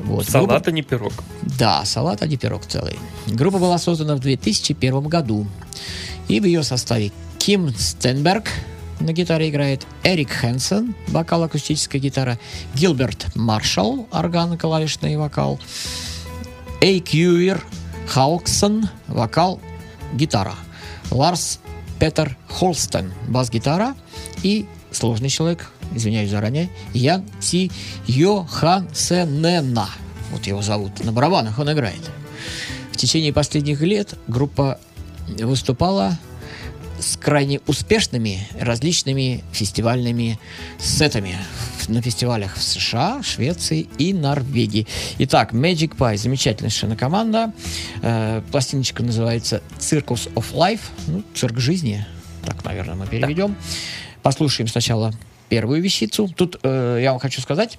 Вот. 0.05 0.24
Группа- 0.26 0.31
Салат, 0.31 0.68
а 0.68 0.70
не 0.70 0.83
пирог. 0.83 1.12
да, 1.59 1.85
салат, 1.85 2.22
а 2.22 2.26
не 2.26 2.37
пирог 2.37 2.64
целый. 2.66 2.98
Группа 3.26 3.59
была 3.59 3.79
создана 3.79 4.14
в 4.16 4.20
2001 4.20 5.03
году. 5.09 5.46
И 6.29 6.40
в 6.40 6.44
ее 6.44 6.62
составе 6.62 7.12
Ким 7.38 7.70
Стенберг 7.76 8.48
на 9.01 9.13
гитаре 9.13 9.49
играет, 9.49 9.87
Эрик 10.05 10.31
Хэнсон, 10.31 10.95
вокал, 11.09 11.43
акустическая 11.43 12.01
гитара, 12.01 12.39
Гилберт 12.75 13.35
Маршалл, 13.35 14.07
орган, 14.13 14.57
клавишный 14.59 15.17
вокал, 15.17 15.59
Эйкьюир 16.81 17.65
Хауксон, 18.07 18.89
вокал, 19.09 19.61
гитара, 20.13 20.55
Ларс 21.11 21.61
Петер 21.99 22.37
Холстен, 22.49 23.13
бас-гитара 23.29 23.95
и 24.43 24.67
сложный 24.91 25.29
человек, 25.29 25.71
извиняюсь 25.95 26.31
заранее, 26.31 26.71
Ян 26.95 27.25
Ти 27.41 27.71
Йохансенена. 28.07 29.89
Вот 30.31 30.47
его 30.47 30.63
зовут. 30.63 31.05
На 31.05 31.13
барабанах 31.13 31.59
он 31.59 31.73
играет. 31.73 32.11
В 32.93 32.97
течение 32.97 33.33
последних 33.33 33.81
лет 33.81 34.15
группа 34.29 34.79
выступала 35.39 36.19
с 37.01 37.17
крайне 37.17 37.61
успешными 37.67 38.47
различными 38.59 39.43
фестивальными 39.53 40.39
сетами 40.79 41.37
на 41.89 42.03
фестивалях 42.03 42.57
в 42.57 42.63
США, 42.63 43.23
Швеции 43.23 43.89
и 43.99 44.13
Норвегии. 44.13 44.87
Итак, 45.19 45.53
Magic 45.53 45.97
Pie, 45.97 46.17
замечательная 46.17 46.71
совершенно 46.71 46.97
команда. 46.97 47.53
Э, 48.03 48.43
пластиночка 48.51 49.03
называется 49.03 49.63
Circus 49.79 50.33
of 50.35 50.53
Life, 50.53 50.83
ну, 51.07 51.23
цирк 51.35 51.59
жизни, 51.59 52.07
так, 52.45 52.65
наверное, 52.65 52.95
мы 52.95 53.07
переведем. 53.07 53.57
Послушаем 54.23 54.69
сначала 54.69 55.13
первую 55.49 55.83
вещицу. 55.83 56.29
Тут 56.29 56.59
э, 56.63 57.01
я 57.03 57.11
вам 57.11 57.21
хочу 57.21 57.41
сказать, 57.41 57.79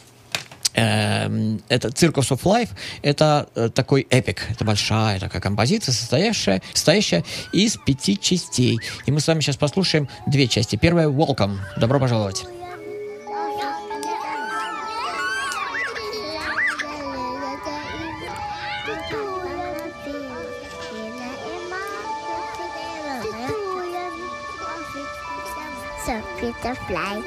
это 0.74 1.88
Circus 1.90 2.32
of 2.32 2.44
Life, 2.44 2.70
это 3.02 3.50
э, 3.56 3.70
такой 3.70 4.08
эпик, 4.10 4.44
это 4.50 4.64
большая 4.66 5.20
такая 5.20 5.42
композиция, 5.42 5.94
состоящая, 5.94 6.62
состоящая 6.74 7.24
из 7.52 7.78
пяти 7.78 8.20
частей. 8.20 8.80
И 9.06 9.12
мы 9.12 9.20
с 9.20 9.28
вами 9.28 9.42
сейчас 9.42 9.58
послушаем 9.58 10.08
две 10.28 10.48
части. 10.48 10.76
Первая 10.76 11.08
Welcome. 11.08 11.58
Добро 11.78 12.00
пожаловать. 12.00 12.46
Så 26.04 26.20
Peter 26.40 26.76
Fly. 26.88 27.22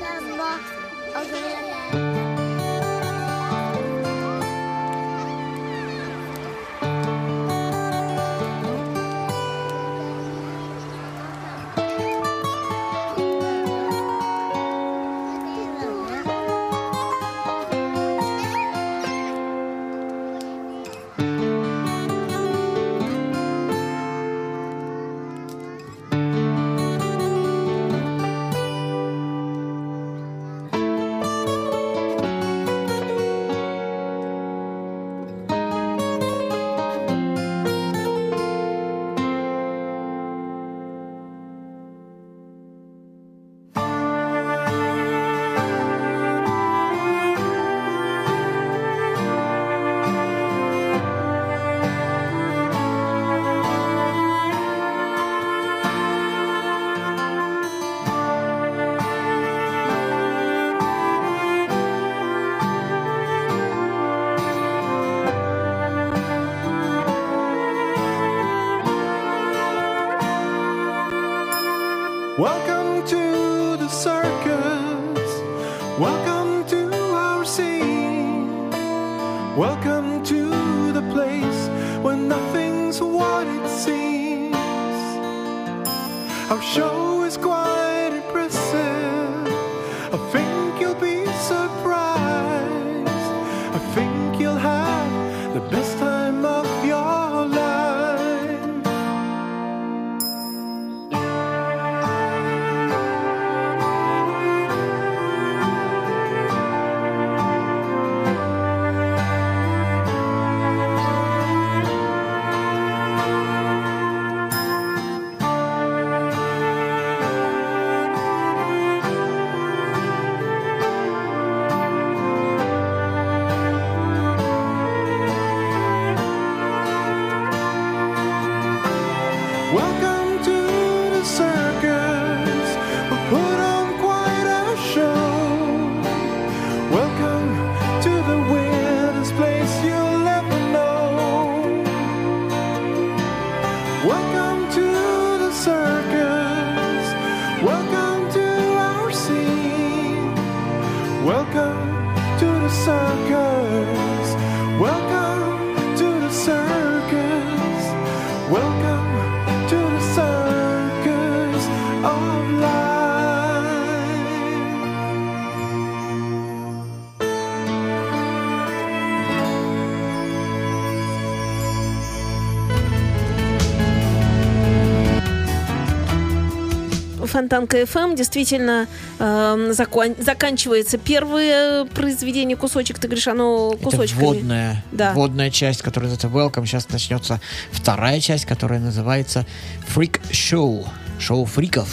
Фонтанка 177.39 177.79
FM 177.83 178.15
действительно 178.17 178.87
эм, 179.19 179.73
закон- 179.73 180.15
заканчивается 180.21 180.99
первое 180.99 181.85
произведение 181.87 182.57
кусочек. 182.57 183.01
Ты 183.01 183.09
говоришь, 183.09 183.27
оно 183.27 183.73
Это 183.75 183.83
кусочками. 183.83 184.21
вводная, 184.23 184.85
Да. 184.93 185.13
вводная 185.15 185.51
часть, 185.51 185.83
которая 185.83 186.13
называется 186.13 186.29
Welcome. 186.61 186.65
Сейчас 186.65 186.89
начнется 186.91 187.41
вторая 187.73 188.21
часть, 188.21 188.45
которая 188.45 188.79
называется 188.79 189.45
Freak 189.93 190.21
Show. 190.31 190.87
Шоу 191.19 191.45
фриков. 191.45 191.89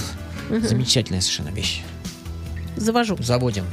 Замечательная 0.52 1.22
совершенно 1.22 1.50
вещь. 1.50 1.82
Завожу. 2.76 3.18
Заводим. 3.20 3.66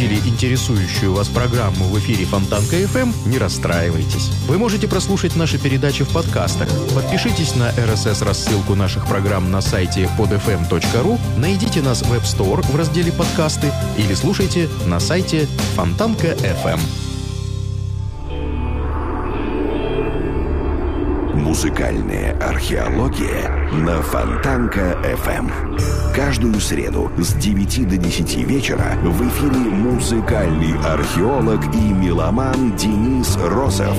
Пропустили 0.00 0.28
интересующую 0.28 1.12
вас 1.12 1.28
программу 1.28 1.84
в 1.84 1.98
эфире 1.98 2.24
Фонтанка 2.24 2.76
FM, 2.76 3.12
не 3.26 3.38
расстраивайтесь. 3.38 4.30
Вы 4.48 4.56
можете 4.56 4.88
прослушать 4.88 5.36
наши 5.36 5.58
передачи 5.58 6.04
в 6.04 6.08
подкастах. 6.08 6.68
Подпишитесь 6.94 7.54
на 7.54 7.70
RSS-рассылку 7.70 8.74
наших 8.74 9.06
программ 9.06 9.50
на 9.50 9.60
сайте 9.60 10.08
podfm.ru, 10.18 11.18
найдите 11.36 11.82
нас 11.82 12.02
в 12.02 12.12
App 12.12 12.22
Store 12.22 12.64
в 12.72 12.76
разделе 12.76 13.12
«Подкасты» 13.12 13.72
или 13.98 14.14
слушайте 14.14 14.68
на 14.86 15.00
сайте 15.00 15.46
Фонтанка 15.76 16.28
FM. 16.28 16.80
Музыкальная 21.34 22.38
археология 22.38 23.59
на 23.72 24.02
Фонтанка 24.02 24.98
FM. 25.02 25.50
Каждую 26.14 26.60
среду 26.60 27.10
с 27.18 27.34
9 27.34 27.88
до 27.88 27.96
10 27.96 28.36
вечера 28.46 28.96
в 29.02 29.28
эфире 29.28 29.58
музыкальный 29.58 30.76
археолог 30.84 31.60
и 31.74 31.92
меломан 31.92 32.76
Денис 32.76 33.36
Росов. 33.36 33.96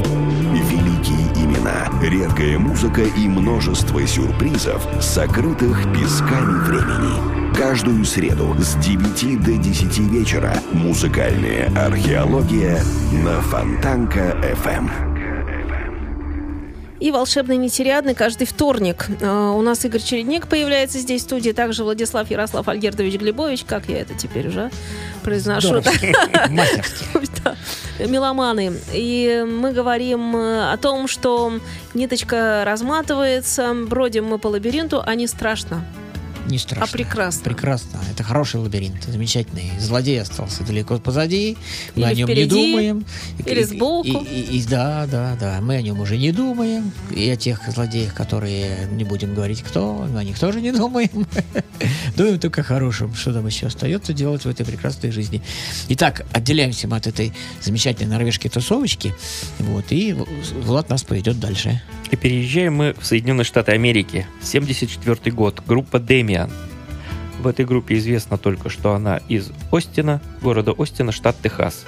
Великие 0.52 1.28
имена, 1.36 1.90
редкая 2.02 2.60
музыка 2.60 3.02
и 3.02 3.28
множество 3.28 4.06
сюрпризов, 4.06 4.86
сокрытых 5.02 5.92
песками 5.94 6.64
времени. 6.66 7.56
Каждую 7.56 8.04
среду 8.06 8.56
с 8.60 8.76
9 8.76 9.44
до 9.44 9.58
10 9.58 10.00
вечера 10.12 10.54
музыкальная 10.74 11.72
археология 11.76 12.82
на 13.24 13.42
Фонтанка 13.42 14.38
FM. 14.64 15.11
И 17.02 17.10
волшебный 17.10 17.58
нетериадный 17.58 18.14
каждый 18.14 18.46
вторник. 18.46 19.08
А, 19.24 19.54
У 19.54 19.62
нас 19.64 19.84
Игорь 19.84 20.02
Чередник 20.02 20.48
появляется 20.48 21.00
здесь 21.00 21.22
в 21.22 21.26
студии, 21.26 21.50
также 21.50 21.84
Владислав 21.84 22.30
Ярослав 22.30 22.68
Альгердович 22.68 23.16
Глебович, 23.16 23.64
как 23.66 23.90
я 23.90 24.02
это 24.02 24.14
теперь 24.14 24.48
уже 24.48 24.70
произношу. 25.24 25.82
Меломаны. 28.00 28.74
И 28.94 29.44
мы 29.48 29.74
говорим 29.74 30.36
э, 30.36 30.72
о 30.72 30.78
том, 30.78 31.08
что 31.08 31.60
ниточка 31.96 32.62
разматывается, 32.68 33.74
бродим 33.74 34.26
мы 34.26 34.38
по 34.38 34.48
лабиринту, 34.48 35.02
а 35.04 35.16
не 35.16 35.26
страшно. 35.26 35.84
Не 36.52 36.58
страшно. 36.58 36.84
А 36.86 36.88
прекрасно. 36.92 37.44
Прекрасно. 37.46 38.00
Это 38.12 38.24
хороший 38.24 38.60
лабиринт, 38.60 39.06
замечательный. 39.06 39.72
Злодей 39.80 40.22
остался 40.22 40.64
далеко 40.64 40.98
позади. 41.00 41.56
Мы 41.96 42.02
Или 42.04 42.10
о 42.12 42.14
нем 42.14 42.28
впереди, 42.28 42.56
не 42.56 42.68
думаем. 42.72 43.06
или 43.46 43.64
сбоку. 43.64 44.08
и- 44.08 44.12
и- 44.42 44.58
и- 44.58 44.66
да, 44.68 45.08
да, 45.10 45.38
да. 45.40 45.60
Мы 45.62 45.76
о 45.76 45.82
нем 45.82 46.00
уже 46.02 46.18
не 46.18 46.34
думаем. 46.34 46.92
И 47.16 47.30
о 47.30 47.38
тех 47.38 47.62
злодеях, 47.72 48.14
которые 48.14 48.88
не 48.92 49.06
будем 49.06 49.34
говорить 49.34 49.62
кто, 49.64 50.06
о 50.14 50.24
них 50.26 50.38
тоже 50.38 50.60
не 50.60 50.74
думаем. 50.74 51.26
Думаем 52.18 52.38
только 52.40 52.62
о 52.62 52.64
хорошем, 52.66 53.16
что 53.16 53.32
нам 53.32 53.48
еще 53.48 53.68
остается 53.68 54.12
делать 54.14 54.44
в 54.44 54.50
этой 54.50 54.66
прекрасной 54.66 55.12
жизни. 55.12 55.42
Итак, 55.90 56.26
отделяемся 56.34 56.88
мы 56.90 56.98
от 56.98 57.08
этой 57.08 57.32
замечательной 57.62 58.10
норвежской 58.12 58.52
тусовочки. 58.52 59.14
Вот, 59.60 59.86
и 59.92 60.14
Влад 60.64 60.90
нас 60.90 61.04
поведет 61.04 61.40
дальше. 61.40 61.82
И 62.12 62.18
переезжаем 62.18 62.76
мы 62.76 62.94
в 63.00 63.06
Соединенные 63.06 63.46
Штаты 63.46 63.72
Америки. 63.72 64.28
74 64.44 65.32
год. 65.34 65.62
Группа 65.66 65.98
Демиан. 66.48 66.52
В 67.40 67.48
этой 67.48 67.66
группе 67.66 67.98
известно 67.98 68.38
только, 68.38 68.70
что 68.70 68.94
она 68.94 69.18
из 69.28 69.52
Остина, 69.72 70.22
города 70.42 70.74
Остина, 70.78 71.12
штат 71.12 71.36
Техас. 71.42 71.86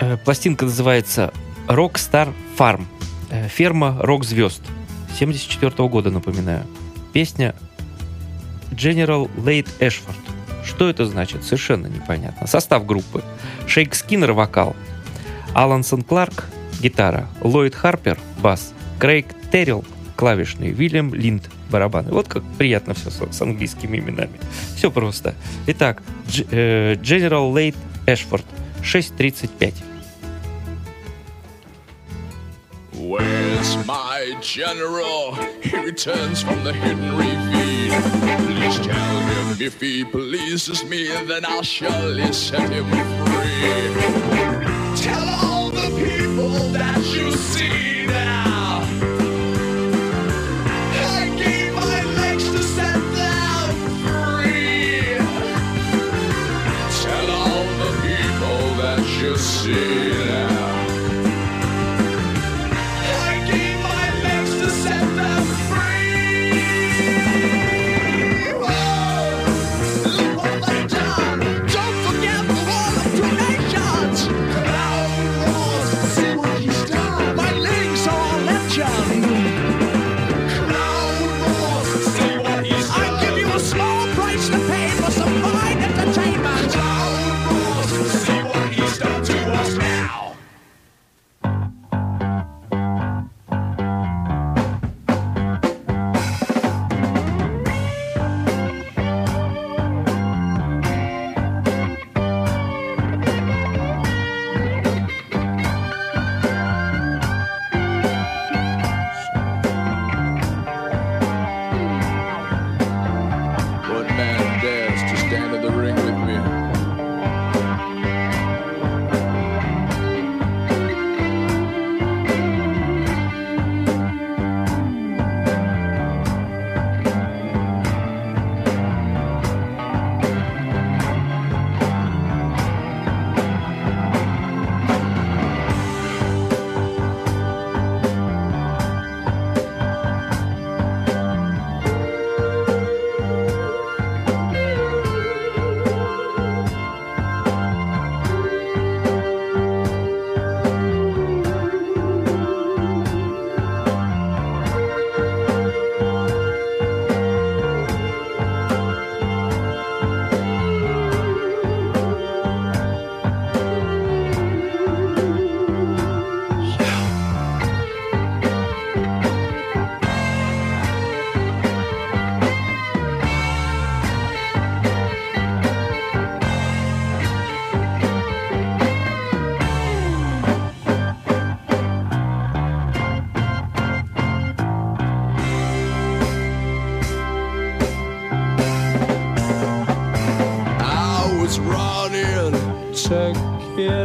Э, 0.00 0.16
Пластинка 0.16 0.64
называется 0.64 1.32
Rockstar 1.68 2.32
Farm. 2.58 2.86
Э, 3.30 3.46
Ферма 3.48 3.98
рок-звезд. 4.00 4.62
74 5.18 5.88
года, 5.88 6.10
напоминаю. 6.10 6.66
Песня 7.12 7.54
General 8.72 9.30
Late 9.36 9.68
Эшфорд. 9.78 10.16
Что 10.64 10.88
это 10.88 11.06
значит? 11.06 11.44
Совершенно 11.44 11.86
непонятно. 11.86 12.46
Состав 12.46 12.84
группы. 12.84 13.22
Шейк 13.66 13.94
Скиннер 13.94 14.32
вокал. 14.32 14.74
Алансон 15.54 16.02
Кларк 16.02 16.46
гитара, 16.80 17.28
Ллойд 17.42 17.74
Харпер 17.74 18.18
бас, 18.38 18.72
Крейг 18.98 19.26
Террилл 19.52 19.84
клавишный, 20.20 20.68
Вильям 20.70 21.14
Линд 21.14 21.48
барабаны. 21.70 22.12
Вот 22.12 22.28
как 22.28 22.42
приятно 22.58 22.92
все 22.92 23.08
с, 23.08 23.18
с 23.32 23.40
английскими 23.40 23.96
именами. 23.96 24.38
Все 24.76 24.90
просто. 24.90 25.34
Итак, 25.66 26.02
Дж- 26.28 26.46
э, 26.50 26.96
General 26.96 27.50
Late 27.50 27.76
Эшфорд 28.06 28.44
6.35. 28.82 29.72
Where's 32.92 33.76
my 33.86 34.36
general? 34.42 35.36
He 35.62 35.74
returns 35.78 36.42
from 36.42 36.64
the 36.64 36.74
hidden 36.74 37.16
ravine. 37.16 37.90
Please 38.44 38.78
tell 38.80 39.20
him 39.32 39.56
if 39.58 39.80
he 39.80 40.04
pleases 40.04 40.84
me, 40.84 41.08
then 41.28 41.46
I'll 41.46 41.62
surely 41.62 42.30
set 42.34 42.68
him 42.68 42.84
free. 42.90 43.94
Tell 44.96 45.28
all 45.42 45.70
the 45.70 45.88
people 45.96 46.50
that 46.76 46.98
you 47.06 47.32
see 47.32 47.89
see 59.72 59.99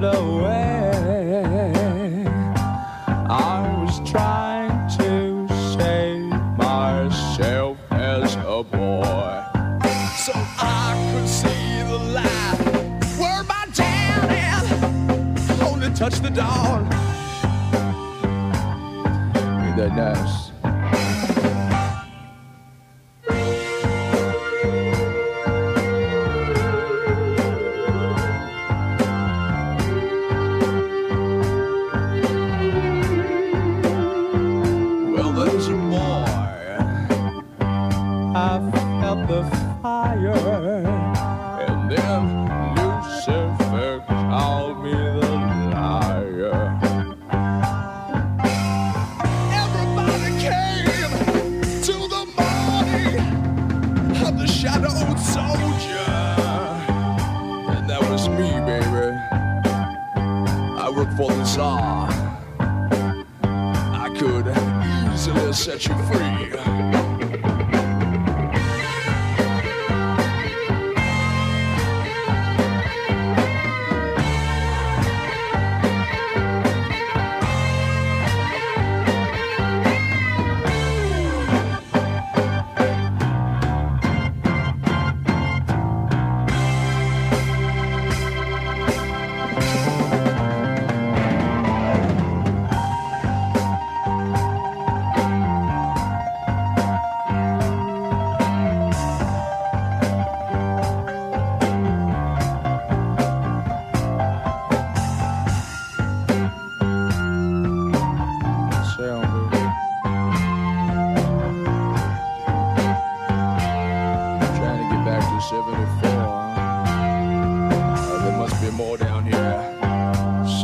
away. 0.04 1.46
I 3.28 3.84
was 3.84 4.10
trying 4.10 4.88
to 4.98 5.48
save 5.74 6.30
myself 6.58 7.78
as 7.92 8.36
a 8.36 8.64
boy. 8.64 9.44
So 10.18 10.34
I 10.36 11.12
could 11.12 11.28
see 11.28 11.84
the 11.84 12.00
light 12.18 12.58
where 13.20 13.44
my 13.44 13.68
daddy 13.74 14.46
only 15.64 15.90
touched 15.94 16.24
the 16.24 16.30
dawn. 16.32 16.84
Ain't 19.64 19.78
that 19.78 19.94
nice? 19.96 20.45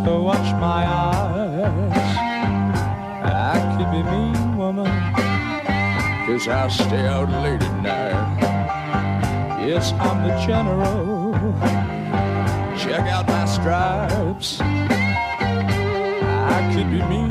So 0.03 0.21
watch 0.23 0.51
my 0.59 0.83
eyes. 0.87 1.91
I 3.23 3.55
could 3.77 3.91
be 3.91 4.01
mean, 4.11 4.57
woman. 4.57 4.91
Cause 6.25 6.47
I 6.47 6.67
stay 6.69 7.05
out 7.07 7.29
late 7.29 7.61
at 7.61 7.81
night. 7.81 8.41
Yes, 9.67 9.93
I'm 9.99 10.27
the 10.27 10.35
general. 10.45 11.33
Check 12.77 13.05
out 13.11 13.27
my 13.27 13.45
stripes. 13.45 14.59
I 16.55 16.71
could 16.73 16.89
be 16.89 17.01
mean, 17.03 17.30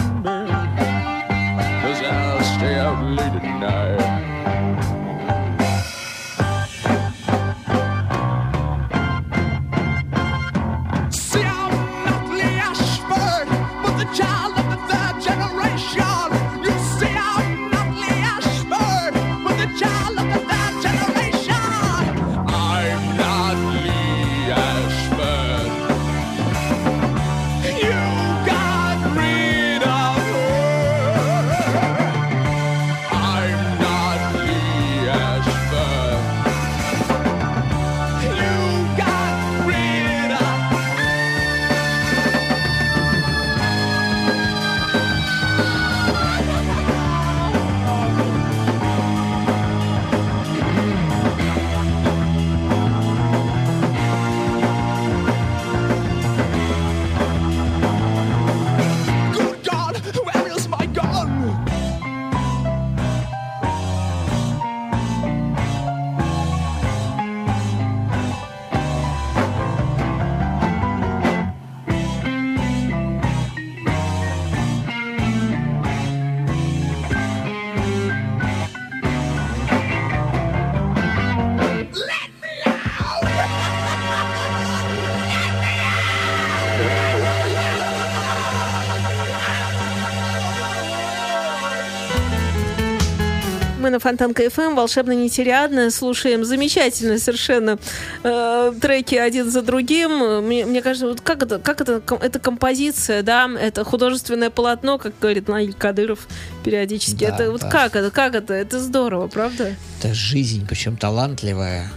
Фонтанка 94.01 94.49
ФМ, 94.51 94.75
волшебно 94.75 95.13
нетериадно, 95.13 95.91
слушаем 95.91 96.45
замечательные 96.45 97.19
совершенно 97.19 97.79
э, 98.23 98.73
треки 98.81 99.15
один 99.15 99.51
за 99.51 99.63
другим. 99.63 100.45
Мне, 100.45 100.67
мне 100.67 100.83
кажется, 100.83 101.07
вот 101.07 101.21
как 101.21 101.43
это, 101.43 101.59
как 101.59 101.81
это, 101.81 102.03
это 102.21 102.39
композиция, 102.39 103.23
да, 103.23 103.49
это 103.61 103.85
художественное 103.85 104.51
полотно, 104.51 104.99
как 104.99 105.13
говорит 105.21 105.49
Наиль 105.49 105.75
Кадыров 105.75 106.27
периодически. 106.65 107.27
Да, 107.27 107.35
это 107.35 107.51
вот 107.51 107.61
да. 107.61 107.71
как 107.71 107.97
это, 107.97 108.11
как 108.11 108.35
это, 108.35 108.55
это 108.55 108.81
здорово, 108.81 109.29
правда? 109.29 109.77
Это 109.99 110.15
жизнь, 110.15 110.67
причем 110.67 110.97
талантливая. 110.97 111.91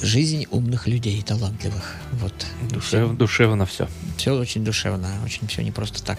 Жизнь 0.00 0.46
умных 0.50 0.86
людей, 0.86 1.20
талантливых. 1.22 1.96
Вот. 2.12 2.32
Душев- 2.70 3.16
душевно 3.16 3.66
все. 3.66 3.88
Все 4.16 4.32
очень 4.32 4.64
душевно, 4.64 5.08
очень 5.24 5.48
все 5.48 5.62
не 5.62 5.72
просто 5.72 6.02
так. 6.02 6.18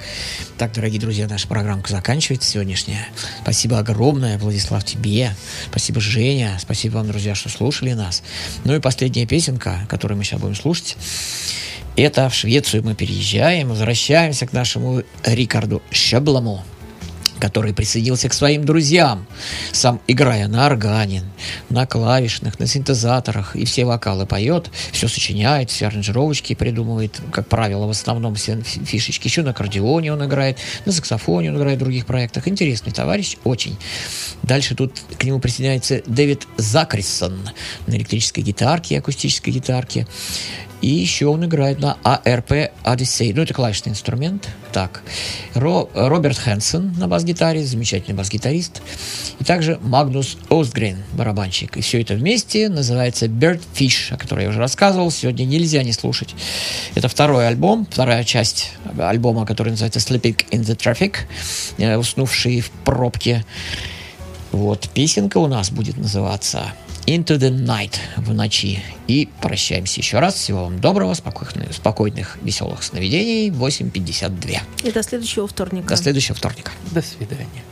Так, 0.57 0.73
дорогие 0.73 0.99
друзья, 0.99 1.27
наша 1.27 1.47
программка 1.47 1.89
заканчивается 1.89 2.49
сегодняшняя. 2.49 3.07
Спасибо 3.41 3.79
огромное, 3.79 4.37
Владислав, 4.37 4.83
тебе. 4.83 5.33
Спасибо, 5.69 6.01
Женя. 6.01 6.57
Спасибо 6.59 6.95
вам, 6.95 7.07
друзья, 7.07 7.35
что 7.35 7.49
слушали 7.49 7.93
нас. 7.93 8.21
Ну 8.65 8.75
и 8.75 8.79
последняя 8.79 9.25
песенка, 9.25 9.85
которую 9.87 10.17
мы 10.17 10.23
сейчас 10.25 10.41
будем 10.41 10.55
слушать. 10.55 10.97
Это 11.95 12.29
в 12.29 12.35
Швецию 12.35 12.83
мы 12.83 12.95
переезжаем, 12.95 13.69
возвращаемся 13.69 14.45
к 14.47 14.53
нашему 14.53 15.03
Рикарду 15.25 15.81
Щеблому, 15.91 16.63
который 17.39 17.73
присоединился 17.73 18.29
к 18.29 18.33
своим 18.33 18.65
друзьям, 18.65 19.25
сам 19.71 20.01
играя 20.07 20.47
на 20.47 20.65
органе, 20.65 21.23
на 21.69 21.85
клавишных, 21.85 22.59
на 22.59 22.67
синтезаторах, 22.67 23.55
и 23.55 23.65
все 23.65 23.85
вокалы 23.85 24.25
поет, 24.25 24.69
все 24.91 25.07
сочиняет, 25.07 25.69
все 25.69 25.87
аранжировочки 25.87 26.53
придумывает, 26.53 27.19
как 27.31 27.47
правило, 27.47 27.87
в 27.87 27.91
основном 27.91 28.35
все 28.35 28.61
фи- 28.61 28.83
фишечки. 28.83 29.27
Еще 29.27 29.41
на 29.41 29.51
аккордеоне 29.51 30.13
он 30.13 30.25
играет, 30.25 30.57
на 30.85 30.91
саксофоне 30.91 31.51
он 31.51 31.57
играет 31.57 31.77
в 31.77 31.79
других 31.79 32.05
проектах. 32.05 32.47
Интересный 32.47 32.91
товарищ, 32.91 33.37
очень. 33.43 33.77
Дальше 34.43 34.75
тут 34.75 34.93
к 35.17 35.23
нему 35.23 35.39
присоединяется 35.39 36.01
Дэвид 36.05 36.47
Закрисон 36.57 37.39
на 37.87 37.95
электрической 37.95 38.43
гитарке, 38.43 38.99
акустической 38.99 39.53
гитарке. 39.53 40.07
И 40.81 40.87
еще 40.87 41.27
он 41.27 41.45
играет 41.45 41.79
на 41.79 41.97
а 42.03 42.21
ARP 42.23 42.71
Odyssey. 42.85 43.33
Ну, 43.35 43.41
это 43.41 43.53
клавишный 43.53 43.91
инструмент. 43.91 44.47
Так. 44.71 45.01
Ро, 45.53 45.89
Роберт 45.93 46.37
Хэнсон 46.37 46.93
на 46.97 47.07
бас-гитаре, 47.07 47.63
замечательный 47.65 48.15
бас-гитарист. 48.15 48.81
И 49.39 49.43
также 49.43 49.77
Магнус 49.81 50.37
Остгрен, 50.49 51.03
барабанщик. 51.13 51.75
И 51.77 51.81
все 51.81 52.01
это 52.01 52.13
вместе 52.13 52.69
называется 52.69 53.25
Birdfish, 53.25 54.13
о 54.13 54.17
которой 54.17 54.43
я 54.43 54.49
уже 54.49 54.59
рассказывал. 54.59 55.11
Сегодня 55.11 55.43
нельзя 55.43 55.83
не 55.83 55.91
слушать. 55.91 56.33
Это 56.95 57.09
второй 57.09 57.47
альбом, 57.47 57.87
вторая 57.89 58.23
часть 58.23 58.71
альбома, 58.97 59.45
который 59.45 59.69
называется 59.69 59.99
Sleeping 59.99 60.37
in 60.51 60.61
the 60.61 60.77
Traffic, 60.77 61.17
э, 61.77 61.97
уснувший 61.97 62.61
в 62.61 62.69
пробке. 62.85 63.45
Вот, 64.51 64.89
песенка 64.93 65.37
у 65.37 65.47
нас 65.47 65.71
будет 65.71 65.97
называться 65.97 66.73
Into 67.09 67.39
the 67.39 67.49
Night 67.49 67.95
в 68.17 68.31
ночи. 68.35 68.83
И 69.07 69.27
прощаемся 69.41 69.99
еще 69.99 70.19
раз. 70.19 70.35
Всего 70.35 70.65
вам 70.65 70.79
доброго, 70.79 71.15
спокойных, 71.15 71.73
спокойных 71.73 72.37
веселых 72.43 72.83
сновидений. 72.83 73.49
8.52. 73.49 74.59
И 74.83 74.91
до 74.91 75.01
следующего 75.01 75.47
вторника. 75.47 75.89
До 75.89 75.95
следующего 75.95 76.35
вторника. 76.35 76.71
До 76.91 77.01
свидания. 77.01 77.63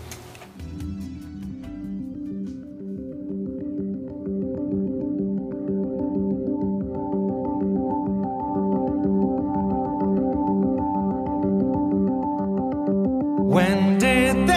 When 13.48 14.00
did 14.00 14.48
they 14.48 14.57